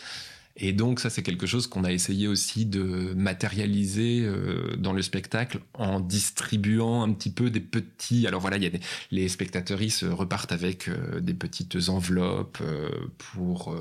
[0.60, 5.02] Et donc ça, c'est quelque chose qu'on a essayé aussi de matérialiser euh, dans le
[5.02, 8.26] spectacle en distribuant un petit peu des petits.
[8.26, 8.70] Alors voilà, il y a
[9.12, 13.76] les spectateurs repartent avec euh, des petites enveloppes euh, pour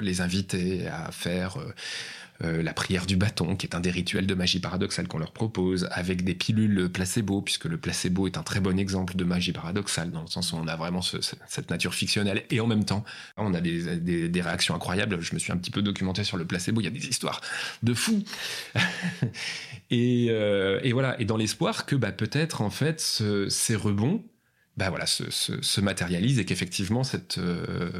[0.00, 1.58] les inviter à faire
[2.44, 5.32] euh, la prière du bâton, qui est un des rituels de magie paradoxale qu'on leur
[5.32, 9.52] propose, avec des pilules placebo, puisque le placebo est un très bon exemple de magie
[9.52, 13.04] paradoxale, dans le sens où on a vraiment cette nature fictionnelle, et en même temps,
[13.36, 15.20] on a des, réactions incroyables.
[15.20, 17.40] Je me suis un petit peu documenté sur le placebo, il y a des histoires
[17.82, 18.24] de fous.
[19.90, 23.00] Euh, et, voilà, et dans l'espoir que bah, peut-être, en fait,
[23.48, 24.22] ces rebonds,
[24.78, 27.90] bah voilà, se, se, matérialise et qu'effectivement cette euh,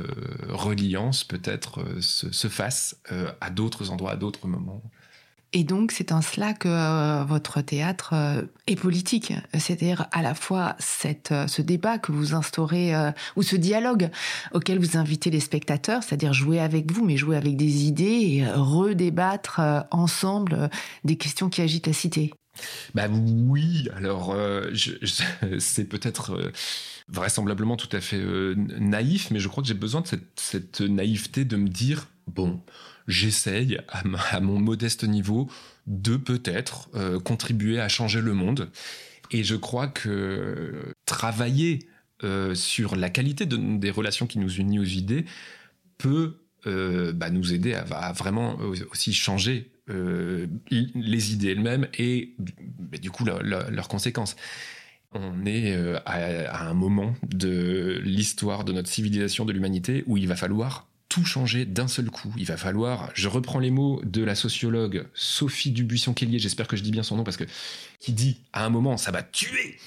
[0.49, 4.81] reliance peut-être euh, se, fasse euh, à d'autres endroits, à d'autres moments.
[5.53, 8.15] Et donc, c'est en cela que votre théâtre
[8.67, 9.33] est politique.
[9.55, 12.93] C'est-à-dire à la fois ce débat que vous instaurez,
[13.35, 14.11] ou ce dialogue
[14.53, 18.47] auquel vous invitez les spectateurs, c'est-à-dire jouer avec vous, mais jouer avec des idées et
[18.47, 20.69] redébattre ensemble
[21.05, 22.31] des questions qui agitent la cité.
[22.95, 24.71] Bah oui, alors euh,
[25.59, 26.53] c'est peut-être euh,
[27.09, 31.45] vraisemblablement tout à fait euh, naïf, mais je crois que j'ai besoin de cette, naïveté
[31.45, 32.61] de me dire, bon,
[33.07, 35.51] j'essaye à, mon modeste niveau
[35.87, 36.91] de peut-être
[37.25, 38.71] contribuer à changer le monde.
[39.31, 41.89] Et je crois que travailler
[42.53, 45.25] sur la qualité des relations qui nous unissent aux idées
[45.97, 48.59] peut bah, nous aider à vraiment
[48.91, 52.35] aussi changer euh, les idées elles-mêmes et
[53.01, 54.37] du coup leurs conséquences.
[55.13, 60.29] On est euh, à, un moment de l'histoire de notre civilisation, de l'humanité, où il
[60.29, 62.33] va falloir tout changer d'un seul coup.
[62.37, 66.83] Il va falloir, je reprends les mots de la sociologue Sophie Dubuisson-Kellier, j'espère que je
[66.83, 67.45] dis bien son nom parce que,
[67.99, 69.79] qui dit, à un moment, ça va tuer.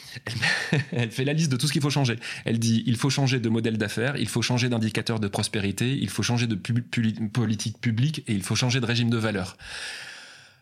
[0.92, 2.18] Elle, fait la liste de tout ce qu'il faut changer.
[2.46, 6.10] Elle dit, il faut changer de modèle d'affaires, il faut changer d'indicateur de prospérité, il
[6.10, 9.58] faut changer de politique publique et il faut changer de régime de valeurs.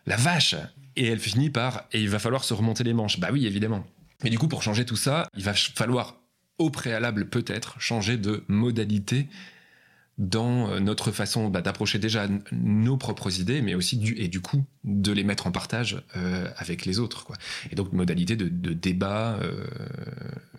[0.06, 0.56] La vache!
[0.96, 3.18] Et elle finit par, et il va falloir se remonter les manches.
[3.18, 3.86] Bah oui, évidemment.
[4.22, 6.16] Mais du coup, pour changer tout ça, il va falloir
[6.58, 9.28] au préalable peut-être changer de modalité
[10.18, 14.64] dans euh, notre façon bah, d'approcher déjà nos propres idées, mais aussi et du coup
[14.84, 17.26] de les mettre en partage euh, avec les autres.
[17.70, 19.38] Et donc modalité de, débat.
[19.42, 19.64] Euh,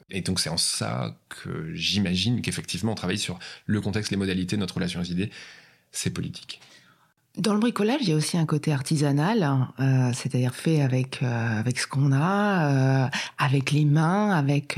[0.09, 4.57] et donc c'est en ça que j'imagine qu'effectivement on travaille sur le contexte, les modalités,
[4.57, 5.29] notre relation aux idées,
[5.91, 6.59] c'est politique.
[7.37, 11.23] Dans le bricolage, il y a aussi un côté artisanal, hein, euh, c'est-à-dire fait avec
[11.23, 14.77] euh, avec ce qu'on a, euh, avec les mains, avec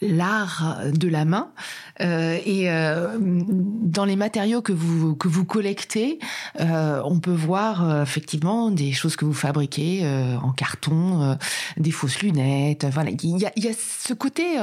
[0.00, 1.52] l'art de la main.
[2.00, 6.18] et dans les matériaux que vous que vous collectez,
[6.58, 10.04] on peut voir effectivement des choses que vous fabriquez
[10.42, 11.38] en carton,
[11.76, 12.86] des fausses lunettes.
[12.92, 14.56] Voilà, il y a, il y a ce côté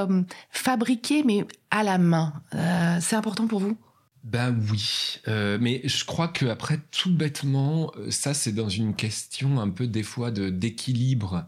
[0.50, 2.34] fabriqué mais à la main.
[3.00, 3.78] c'est important pour vous?
[4.24, 8.96] Ben oui, euh, mais je crois que après tout bêtement, euh, ça c'est dans une
[8.96, 11.48] question un peu des fois de d'équilibre.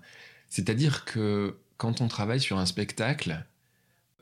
[0.50, 3.46] C'est-à-dire que quand on travaille sur un spectacle,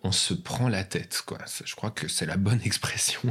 [0.04, 1.38] on se prend la tête, quoi.
[1.64, 3.22] Je crois que c'est la bonne expression.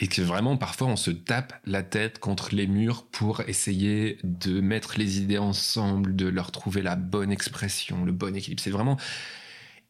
[0.00, 4.60] Et que vraiment, parfois, on se tape la tête contre les murs pour essayer de
[4.60, 8.62] mettre les idées ensemble, de leur trouver la bonne expression, le bon équilibre.
[8.62, 8.96] C'est vraiment.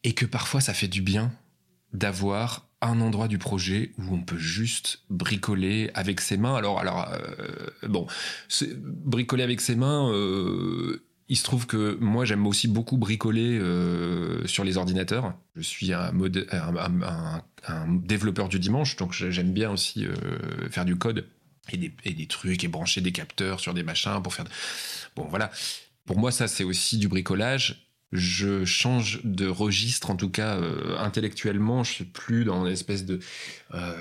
[0.04, 1.32] Et que parfois, ça fait du bien
[1.92, 6.54] d'avoir un endroit du projet où on peut juste bricoler avec ses mains.
[6.54, 8.06] Alors, alors euh, bon,
[8.84, 10.12] bricoler avec ses mains.
[10.12, 15.34] Euh, il se trouve que moi j'aime aussi beaucoup bricoler euh, sur les ordinateurs.
[15.56, 16.12] Je suis un,
[17.86, 20.06] développeur du dimanche, donc j'aime bien aussi
[20.70, 21.26] faire du code
[21.70, 24.46] et des, et des, trucs et brancher des capteurs sur des machins pour faire.
[25.16, 25.50] Bon voilà.
[26.06, 30.96] Pour moi ça c'est aussi du bricolage je change de registre, en tout cas euh,
[30.98, 33.20] intellectuellement, je suis plus dans une espèce de
[33.74, 33.94] euh,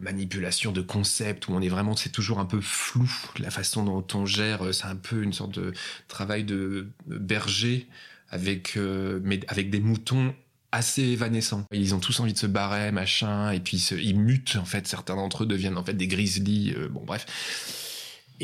[0.00, 4.06] manipulation de concept où on est vraiment, c'est toujours un peu flou la façon dont
[4.14, 4.62] on gère.
[4.62, 5.72] Euh, c'est un peu une sorte de
[6.06, 7.88] travail de berger
[8.30, 10.34] avec, mais avec des moutons
[10.70, 11.66] assez évanescents.
[11.70, 14.86] Ils ont tous envie de se barrer, machin, et puis ils, mutent en fait.
[14.86, 16.74] Certains d'entre eux deviennent en fait des grizzlies.
[16.90, 17.26] bon bref.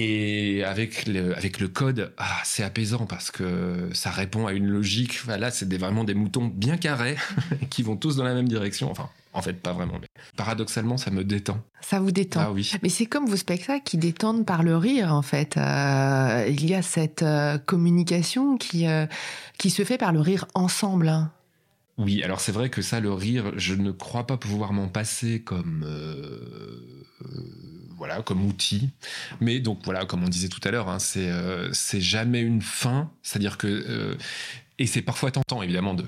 [0.00, 4.68] Et avec le, avec le code, ah, c'est apaisant parce que ça répond à une
[4.68, 5.18] logique.
[5.24, 7.16] Voilà, c'est vraiment des moutons bien carrés
[7.70, 8.92] qui vont tous dans la même direction.
[8.92, 9.94] Enfin, en fait, pas vraiment.
[10.00, 10.06] Mais
[10.37, 11.61] paradoxalement, ça me détend.
[11.80, 12.42] Ça vous détend.
[12.42, 12.70] Ah oui.
[12.84, 15.56] Mais c'est comme vos spectacles qui détendent par le rire, en fait.
[15.56, 19.06] Euh, il y a cette euh, communication qui, euh,
[19.58, 21.08] qui se fait par le rire ensemble.
[21.08, 21.32] Hein.
[21.96, 25.40] Oui, alors c'est vrai que ça, le rire, je ne crois pas pouvoir m'en passer
[25.40, 25.84] comme
[27.98, 28.90] voilà, comme outil.
[29.40, 32.62] Mais donc voilà, comme on disait tout à l'heure, hein, c'est euh, c'est jamais une
[32.62, 33.11] fin.
[33.22, 34.14] C'est-à-dire que euh,
[34.78, 36.04] et c'est parfois tentant évidemment de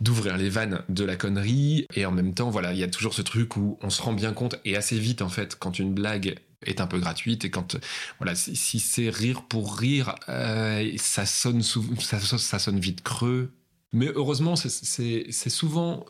[0.00, 3.12] d'ouvrir les vannes de la connerie et en même temps voilà il y a toujours
[3.12, 5.92] ce truc où on se rend bien compte et assez vite en fait quand une
[5.92, 7.76] blague est un peu gratuite et quand
[8.18, 13.52] voilà si, c'est rire pour rire euh, ça sonne ça, ça sonne vite creux
[13.92, 16.06] mais heureusement c'est souvent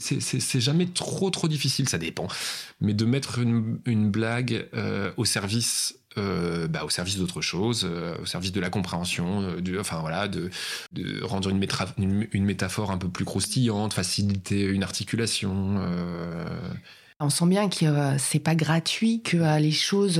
[0.00, 2.26] c'est jamais trop trop difficile, ça dépend.
[2.80, 8.16] Mais de mettre une, blague euh, au service euh, bah, au service d'autre chose, euh,
[8.20, 10.50] au service de la compréhension, enfin voilà, de,
[11.22, 15.80] rendre une, métaphore un peu plus croustillante, faciliter une articulation.
[17.22, 20.18] On sent bien que euh, c'est pas gratuit, que euh, les choses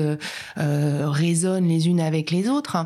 [0.58, 2.76] euh, résonnent les unes avec les autres.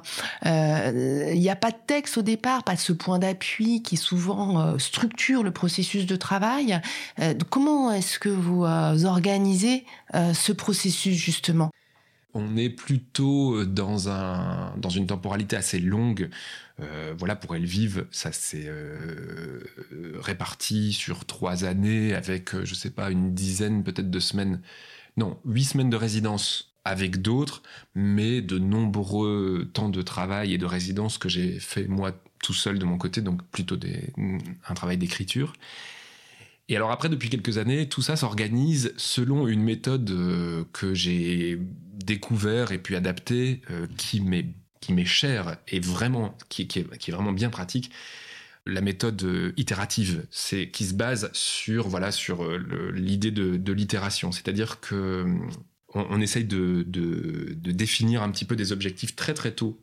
[0.45, 5.43] Il n'y a pas de texte au départ, pas ce point d'appui qui souvent structure
[5.43, 6.81] le processus de travail.
[7.51, 11.71] comment est-ce que vous organisez ce processus justement?
[12.35, 16.29] On est plutôt dans, un, dans une temporalité assez longue.
[16.81, 19.61] Euh, voilà, pour Elvive, ça s'est euh,
[20.17, 24.61] réparti sur trois années avec, euh, je sais pas, une dizaine peut-être de semaines.
[25.17, 27.63] Non, huit semaines de résidence avec d'autres,
[27.95, 32.79] mais de nombreux temps de travail et de résidence que j'ai fait moi tout seul
[32.79, 33.79] de mon côté, donc plutôt
[34.69, 35.55] un travail d'écriture.
[36.69, 40.11] Et alors après, depuis quelques années, tout ça s'organise selon une méthode
[40.73, 41.59] que j'ai
[42.05, 44.47] découvert et puis adapté euh, qui m'est
[44.81, 47.91] qui m'est cher et vraiment qui, est, qui, est, vraiment bien pratique.
[48.67, 53.73] La méthode euh, itérative c'est qui se base sur voilà sur euh, l'idée de, de
[53.73, 54.31] l'itération.
[54.31, 55.25] C'est-à-dire que
[55.95, 59.81] on, essaye de, de, de, définir un petit peu des objectifs très très tôt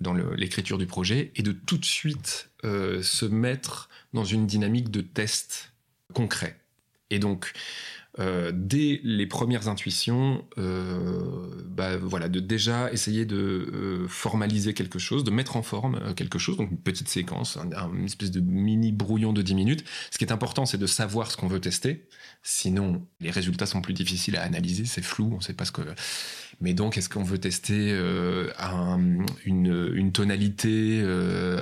[0.00, 5.00] dans l'écriture du projet et de tout de suite se mettre dans une dynamique de
[5.00, 5.71] test
[6.12, 6.56] concret
[7.10, 7.52] et donc
[8.18, 14.98] euh, dès les premières intuitions, euh, bah, voilà, de déjà essayer de euh, formaliser quelque
[14.98, 18.92] chose, de mettre en forme quelque chose, donc une petite séquence, une espèce de mini
[18.92, 19.84] brouillon de 10 minutes.
[20.10, 22.06] Ce qui est important, c'est de savoir ce qu'on veut tester.
[22.42, 25.72] Sinon, les résultats sont plus difficiles à analyser, c'est flou, on ne sait pas ce
[25.72, 25.82] que.
[26.62, 27.90] Mais donc, est-ce qu'on veut tester
[29.44, 31.02] une, tonalité,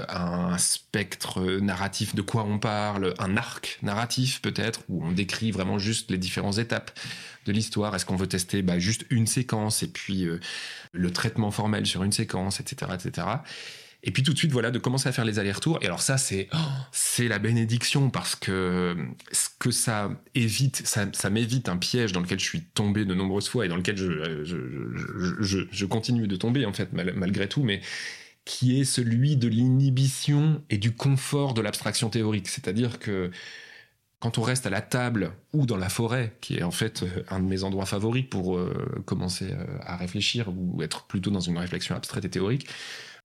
[0.09, 5.79] un spectre narratif, de quoi on parle, un arc narratif peut-être, où on décrit vraiment
[5.79, 6.91] juste les différents étapes
[7.47, 7.95] de l'histoire?
[7.95, 10.39] Est-ce qu'on veut tester bah, juste une séquence et puis euh,
[10.93, 13.27] le traitement formel sur une séquence, etc., etc.
[14.03, 15.79] Et puis tout de suite, voilà, de commencer à faire les allers-retours.
[15.83, 16.49] Et alors ça, c'est
[16.91, 18.97] c'est la bénédiction parce que
[19.31, 23.49] ce que ça évite, ça, m'évite un piège dans lequel je suis tombé de nombreuses
[23.49, 27.83] fois et dans lequel je, je, je, continue de tomber en fait malgré tout, mais
[28.45, 32.49] qui est celui de l'inhibition et du confort de l'abstraction théorique.
[32.49, 33.31] C'est-à-dire que
[34.21, 37.25] quand on reste à la table ou dans la forêt, qui est en fait euh,
[37.31, 41.41] un de mes endroits favoris pour euh, commencer euh, à réfléchir ou être plutôt dans
[41.41, 42.69] une réflexion abstraite et théorique,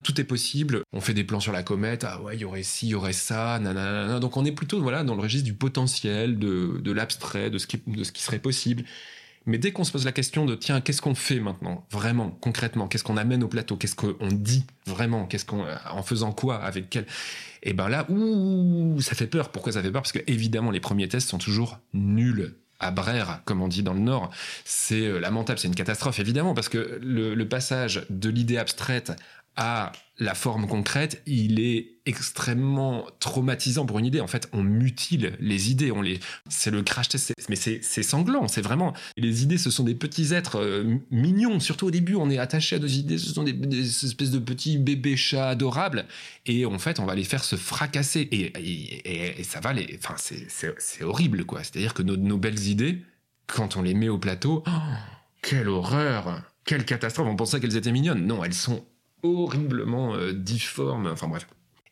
[0.03, 0.81] tout est possible.
[0.93, 2.03] On fait des plans sur la comète.
[2.03, 4.19] Ah ouais, il y aurait ci, il y aurait ça, nanana.
[4.19, 7.67] Donc on est plutôt voilà dans le registre du potentiel, de, de l'abstrait, de ce
[7.67, 8.83] qui de ce qui serait possible.
[9.45, 12.87] Mais dès qu'on se pose la question de tiens, qu'est-ce qu'on fait maintenant, vraiment, concrètement,
[12.87, 16.89] qu'est-ce qu'on amène au plateau, qu'est-ce qu'on dit vraiment, qu'est-ce qu'on, en faisant quoi, avec
[16.89, 17.05] quel,
[17.61, 19.49] et ben là, ouh, ça fait peur.
[19.49, 20.01] Pourquoi ça fait peur?
[20.01, 23.93] Parce que évidemment, les premiers tests sont toujours nuls à Brère, comme on dit dans
[23.93, 24.31] le Nord,
[24.65, 29.13] c'est euh, lamentable, c'est une catastrophe évidemment, parce que le passage de l'idée abstraite
[29.57, 34.21] à la forme concrète, il est extrêmement traumatisant pour une idée.
[34.21, 38.47] En fait, on mutile les idées, on les, c'est le crash test, mais c'est, sanglant,
[38.47, 38.93] c'est vraiment.
[39.17, 41.59] Les idées, ce sont des petits êtres euh, mignons.
[41.59, 44.77] Surtout au début, on est attaché à nos idées, ce sont des, espèces de petits
[44.77, 46.05] bébés chats adorables,
[46.45, 51.03] et en fait, on va les faire se fracasser, et, ça va les, enfin, c'est,
[51.03, 51.63] horrible, quoi.
[51.63, 53.01] C'est-à-dire que nos, nos, belles idées,
[53.47, 54.71] quand on les met au plateau, oh,
[55.41, 57.27] quelle horreur, quelle catastrophe.
[57.27, 58.25] On pensait qu'elles étaient mignonnes.
[58.25, 58.83] Non, elles sont
[59.23, 61.07] horriblement euh, difforme.
[61.07, 61.47] Enfin bref.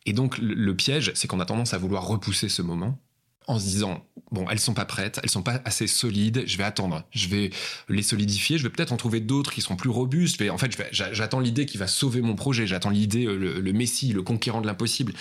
[0.06, 2.98] Et donc le, piège, c'est qu'on a tendance à vouloir repousser ce moment
[3.46, 6.64] en se disant bon elles sont pas prêtes, elles sont pas assez solides, je vais
[6.64, 7.50] attendre, je vais
[7.88, 10.40] les solidifier, je vais peut-être en trouver d'autres qui sont plus robustes.
[10.40, 14.12] Mais en fait, j'attends l'idée qui va sauver mon projet, j'attends l'idée euh, le, messie,
[14.12, 15.14] le conquérant de l'impossible.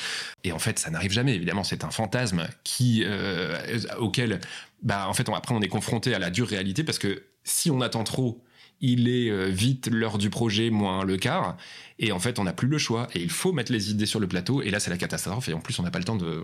[0.43, 1.35] Et en fait, ça n'arrive jamais.
[1.35, 3.57] Évidemment, c'est un fantasme qui euh,
[3.99, 4.39] auquel
[4.81, 7.79] bah en fait après on est confronté à la dure réalité parce que si on
[7.79, 8.43] attend trop
[8.83, 11.55] il est euh, vite l'heure du projet moins le quart.
[11.99, 13.07] Et en fait, on n'a plus le choix.
[13.15, 14.61] Et il faut mettre les idées sur le plateau.
[14.61, 15.47] Et là, c'est la catastrophe.
[15.47, 16.43] Et en plus, on n'a pas le temps de.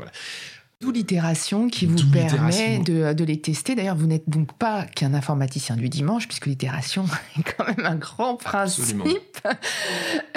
[0.81, 3.75] D'où l'itération qui vous permet de, de, les tester.
[3.75, 7.03] D'ailleurs, vous n'êtes donc pas qu'un informaticien du dimanche, puisque l'itération
[7.37, 9.03] est quand même un grand principe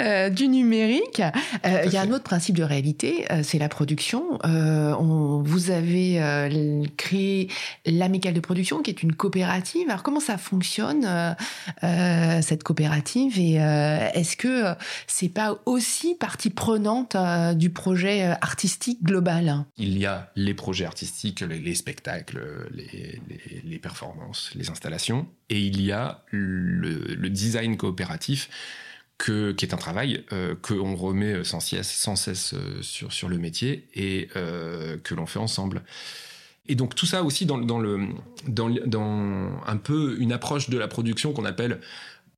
[0.01, 1.21] euh, du numérique.
[1.65, 4.37] Euh, il y a un autre principe de réalité, euh, c'est la production.
[4.43, 6.19] On, vous avez
[6.97, 7.47] créé
[7.85, 9.89] l'amicale de production, qui est une coopérative.
[9.89, 11.07] Alors, comment ça fonctionne,
[11.81, 14.75] cette coopérative Et est-ce que
[15.07, 17.15] c'est pas aussi partie prenante
[17.55, 19.65] du projet artistique global?
[19.77, 25.91] Il y a les projets artistiques, les, spectacles, les, performances, les installations, et il y
[25.91, 28.49] a le, design coopératif
[29.17, 33.29] que, qui est un travail euh, qu'on remet sans cesse, sans cesse euh, sur, sur
[33.29, 35.83] le métier et euh, que l'on fait ensemble.
[36.65, 38.07] Et donc tout ça aussi dans, dans, le,
[38.47, 41.79] dans, dans un peu une approche de la production qu'on appelle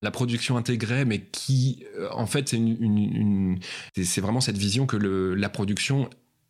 [0.02, 3.58] la production intégrée, mais qui, en fait, c'est une,
[4.18, 6.10] vraiment cette vision que la production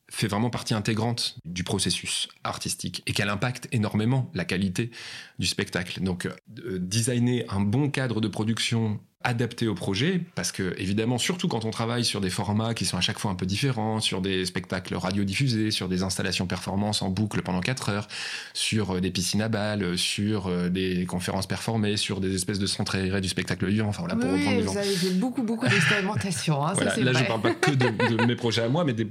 [0.09, 4.91] fait vraiment partie intégrante du processus artistique et qu'elle impacte énormément la qualité
[5.39, 6.01] du spectacle.
[6.01, 11.47] Donc, euh, designer un bon cadre de production adapté au projet, parce que évidemment, surtout
[11.47, 14.21] quand on travaille sur des formats qui sont à chaque fois un peu différents, sur
[14.21, 18.07] des spectacles radiodiffusés, sur des installations performances en boucle pendant 4 heures,
[18.53, 22.67] sur euh, des piscines à balles, sur euh, des conférences performées, sur des espèces de
[22.67, 23.87] centres aérés du spectacle vivant.
[23.87, 26.65] Enfin voilà, pour oui, vous avez beaucoup beaucoup d'expérimentation.
[26.65, 29.05] Hein, là, je ne parle pas que de, mes projets à moi, mais de,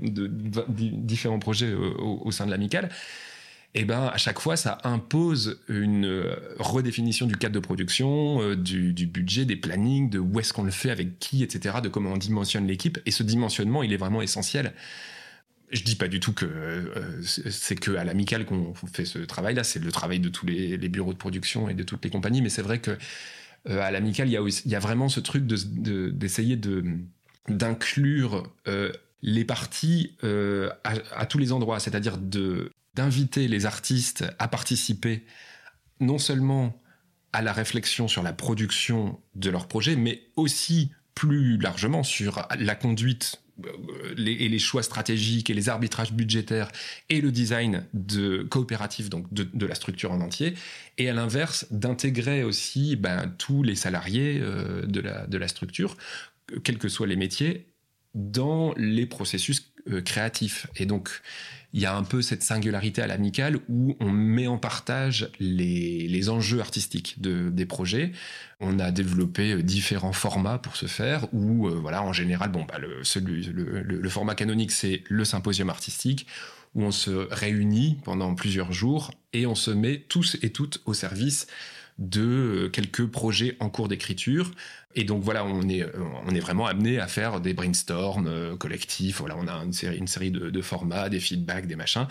[0.78, 2.88] différents projets au, au sein de l'amicale
[3.76, 8.56] eh ben, à chaque fois, ça impose une euh, redéfinition du cadre de production, euh,
[8.56, 12.12] du, budget, des plannings, de où est-ce qu'on le fait, avec qui, etc., de comment
[12.12, 13.00] on dimensionne l'équipe.
[13.04, 14.74] Et ce dimensionnement, il est vraiment essentiel.
[15.72, 19.64] Je dis pas du tout que euh, c'est que à l'amical qu'on fait ce travail-là.
[19.64, 22.42] C'est le travail de tous les, bureaux de production et de toutes les compagnies.
[22.42, 22.96] Mais c'est vrai que
[23.68, 26.84] à l'amical, il y a vraiment ce truc d'essayer de,
[27.48, 28.52] d'inclure
[29.22, 35.24] les parties à, tous les endroits, c'est-à-dire de d'inviter les artistes à participer
[36.00, 36.80] non seulement
[37.32, 42.74] à la réflexion sur la production de leur projet, mais aussi plus largement sur la
[42.74, 46.70] conduite euh, et les choix stratégiques et les arbitrages budgétaires
[47.08, 50.54] et le design de coopératif donc de, la structure en entier
[50.98, 55.96] et à l'inverse d'intégrer aussi ben, tous les salariés euh, de, la, de la structure
[56.64, 57.68] quels que soient les métiers
[58.14, 61.20] dans les processus euh, créatifs et donc
[61.74, 66.06] il y a un peu cette singularité à l'amicale où on met en partage les,
[66.06, 68.12] les enjeux artistiques de, des projets.
[68.60, 72.64] On a développé euh, différents formats pour ce faire, où euh, voilà, en général, bon,
[72.64, 76.28] bah, le, le, le, format canonique, c'est le symposium artistique,
[76.76, 80.94] où on se réunit pendant plusieurs jours et on se met tous et toutes au
[80.94, 81.48] service
[81.98, 84.50] de quelques projets en cours d'écriture.
[84.94, 85.86] Et donc voilà, on est,
[86.26, 89.18] on est vraiment amené à faire des brainstorms collectifs.
[89.20, 92.06] Voilà, on a une série, une série de, de formats, des feedbacks, des machins,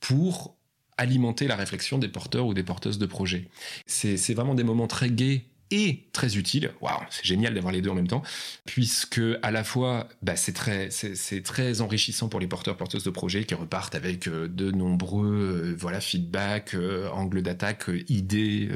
[0.00, 0.56] pour
[0.96, 3.48] alimenter la réflexion des porteurs ou des porteuses de projets.
[3.86, 6.72] C'est vraiment des moments très gais et très utiles.
[6.80, 8.22] Waouh, c'est génial d'avoir les deux en même temps,
[8.64, 13.54] puisque à la fois, bah, c'est très, enrichissant pour les porteurs porteuses de projets qui
[13.54, 18.68] repartent avec euh, de nombreux, euh, voilà, feedbacks, euh, angles d'attaque, idées,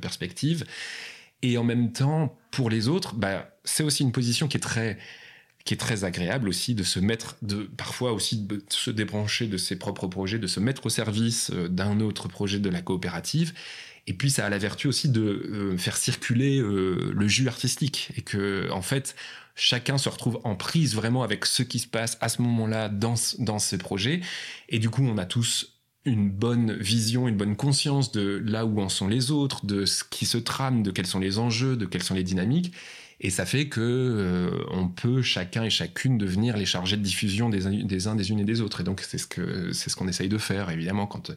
[0.00, 0.64] perspectives.
[1.42, 4.98] Et en même temps, pour les autres, bah, c'est aussi une position qui est très
[5.68, 9.58] qui est très agréable aussi de se mettre, de parfois aussi de se débrancher de
[9.58, 13.52] ses propres projets, de se mettre au service euh, d'un autre projet de la coopérative.
[14.06, 18.12] Et puis ça a la vertu aussi de euh, faire circuler euh, le jus artistique
[18.16, 19.14] et que en fait
[19.56, 23.16] chacun se retrouve en prise vraiment avec ce qui se passe à ce moment-là dans
[23.38, 24.22] dans ces projets.
[24.70, 25.74] Et du coup on a tous
[26.06, 30.02] une bonne vision, une bonne conscience de là où en sont les autres, de ce
[30.02, 32.72] qui se trame, de quels sont les enjeux, de quelles sont les dynamiques.
[33.20, 37.48] Et ça fait que euh, on peut chacun et chacune devenir les chargés de diffusion
[37.48, 38.80] des, des uns, des unes et des autres.
[38.80, 41.32] Et donc c'est ce que c'est ce qu'on essaye de faire évidemment quand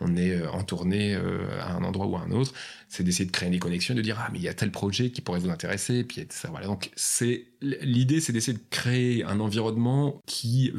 [0.00, 2.52] on est euh, en tournée euh, à un endroit ou à un autre,
[2.88, 5.10] c'est d'essayer de créer des connexions, de dire ah mais il y a tel projet
[5.10, 6.66] qui pourrait vous intéresser, puis voilà.
[6.66, 10.72] Donc c'est l'idée, c'est d'essayer de créer un environnement qui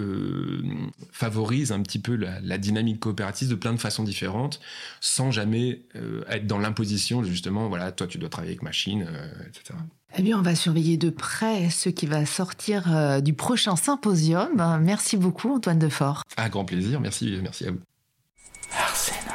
[1.12, 4.60] favorise un petit peu la, la, dynamique coopérative de plein de façons différentes,
[5.00, 5.84] sans jamais
[6.28, 9.08] être dans l'imposition justement voilà toi tu dois travailler avec machine,
[9.48, 9.76] etc.
[10.18, 14.80] Eh bien, on va surveiller de près ce qui va sortir euh, du prochain symposium.
[14.82, 16.24] Merci beaucoup, Antoine Defort.
[16.38, 17.00] Un grand plaisir.
[17.00, 17.80] Merci, merci à vous.
[18.78, 19.31] Arsène.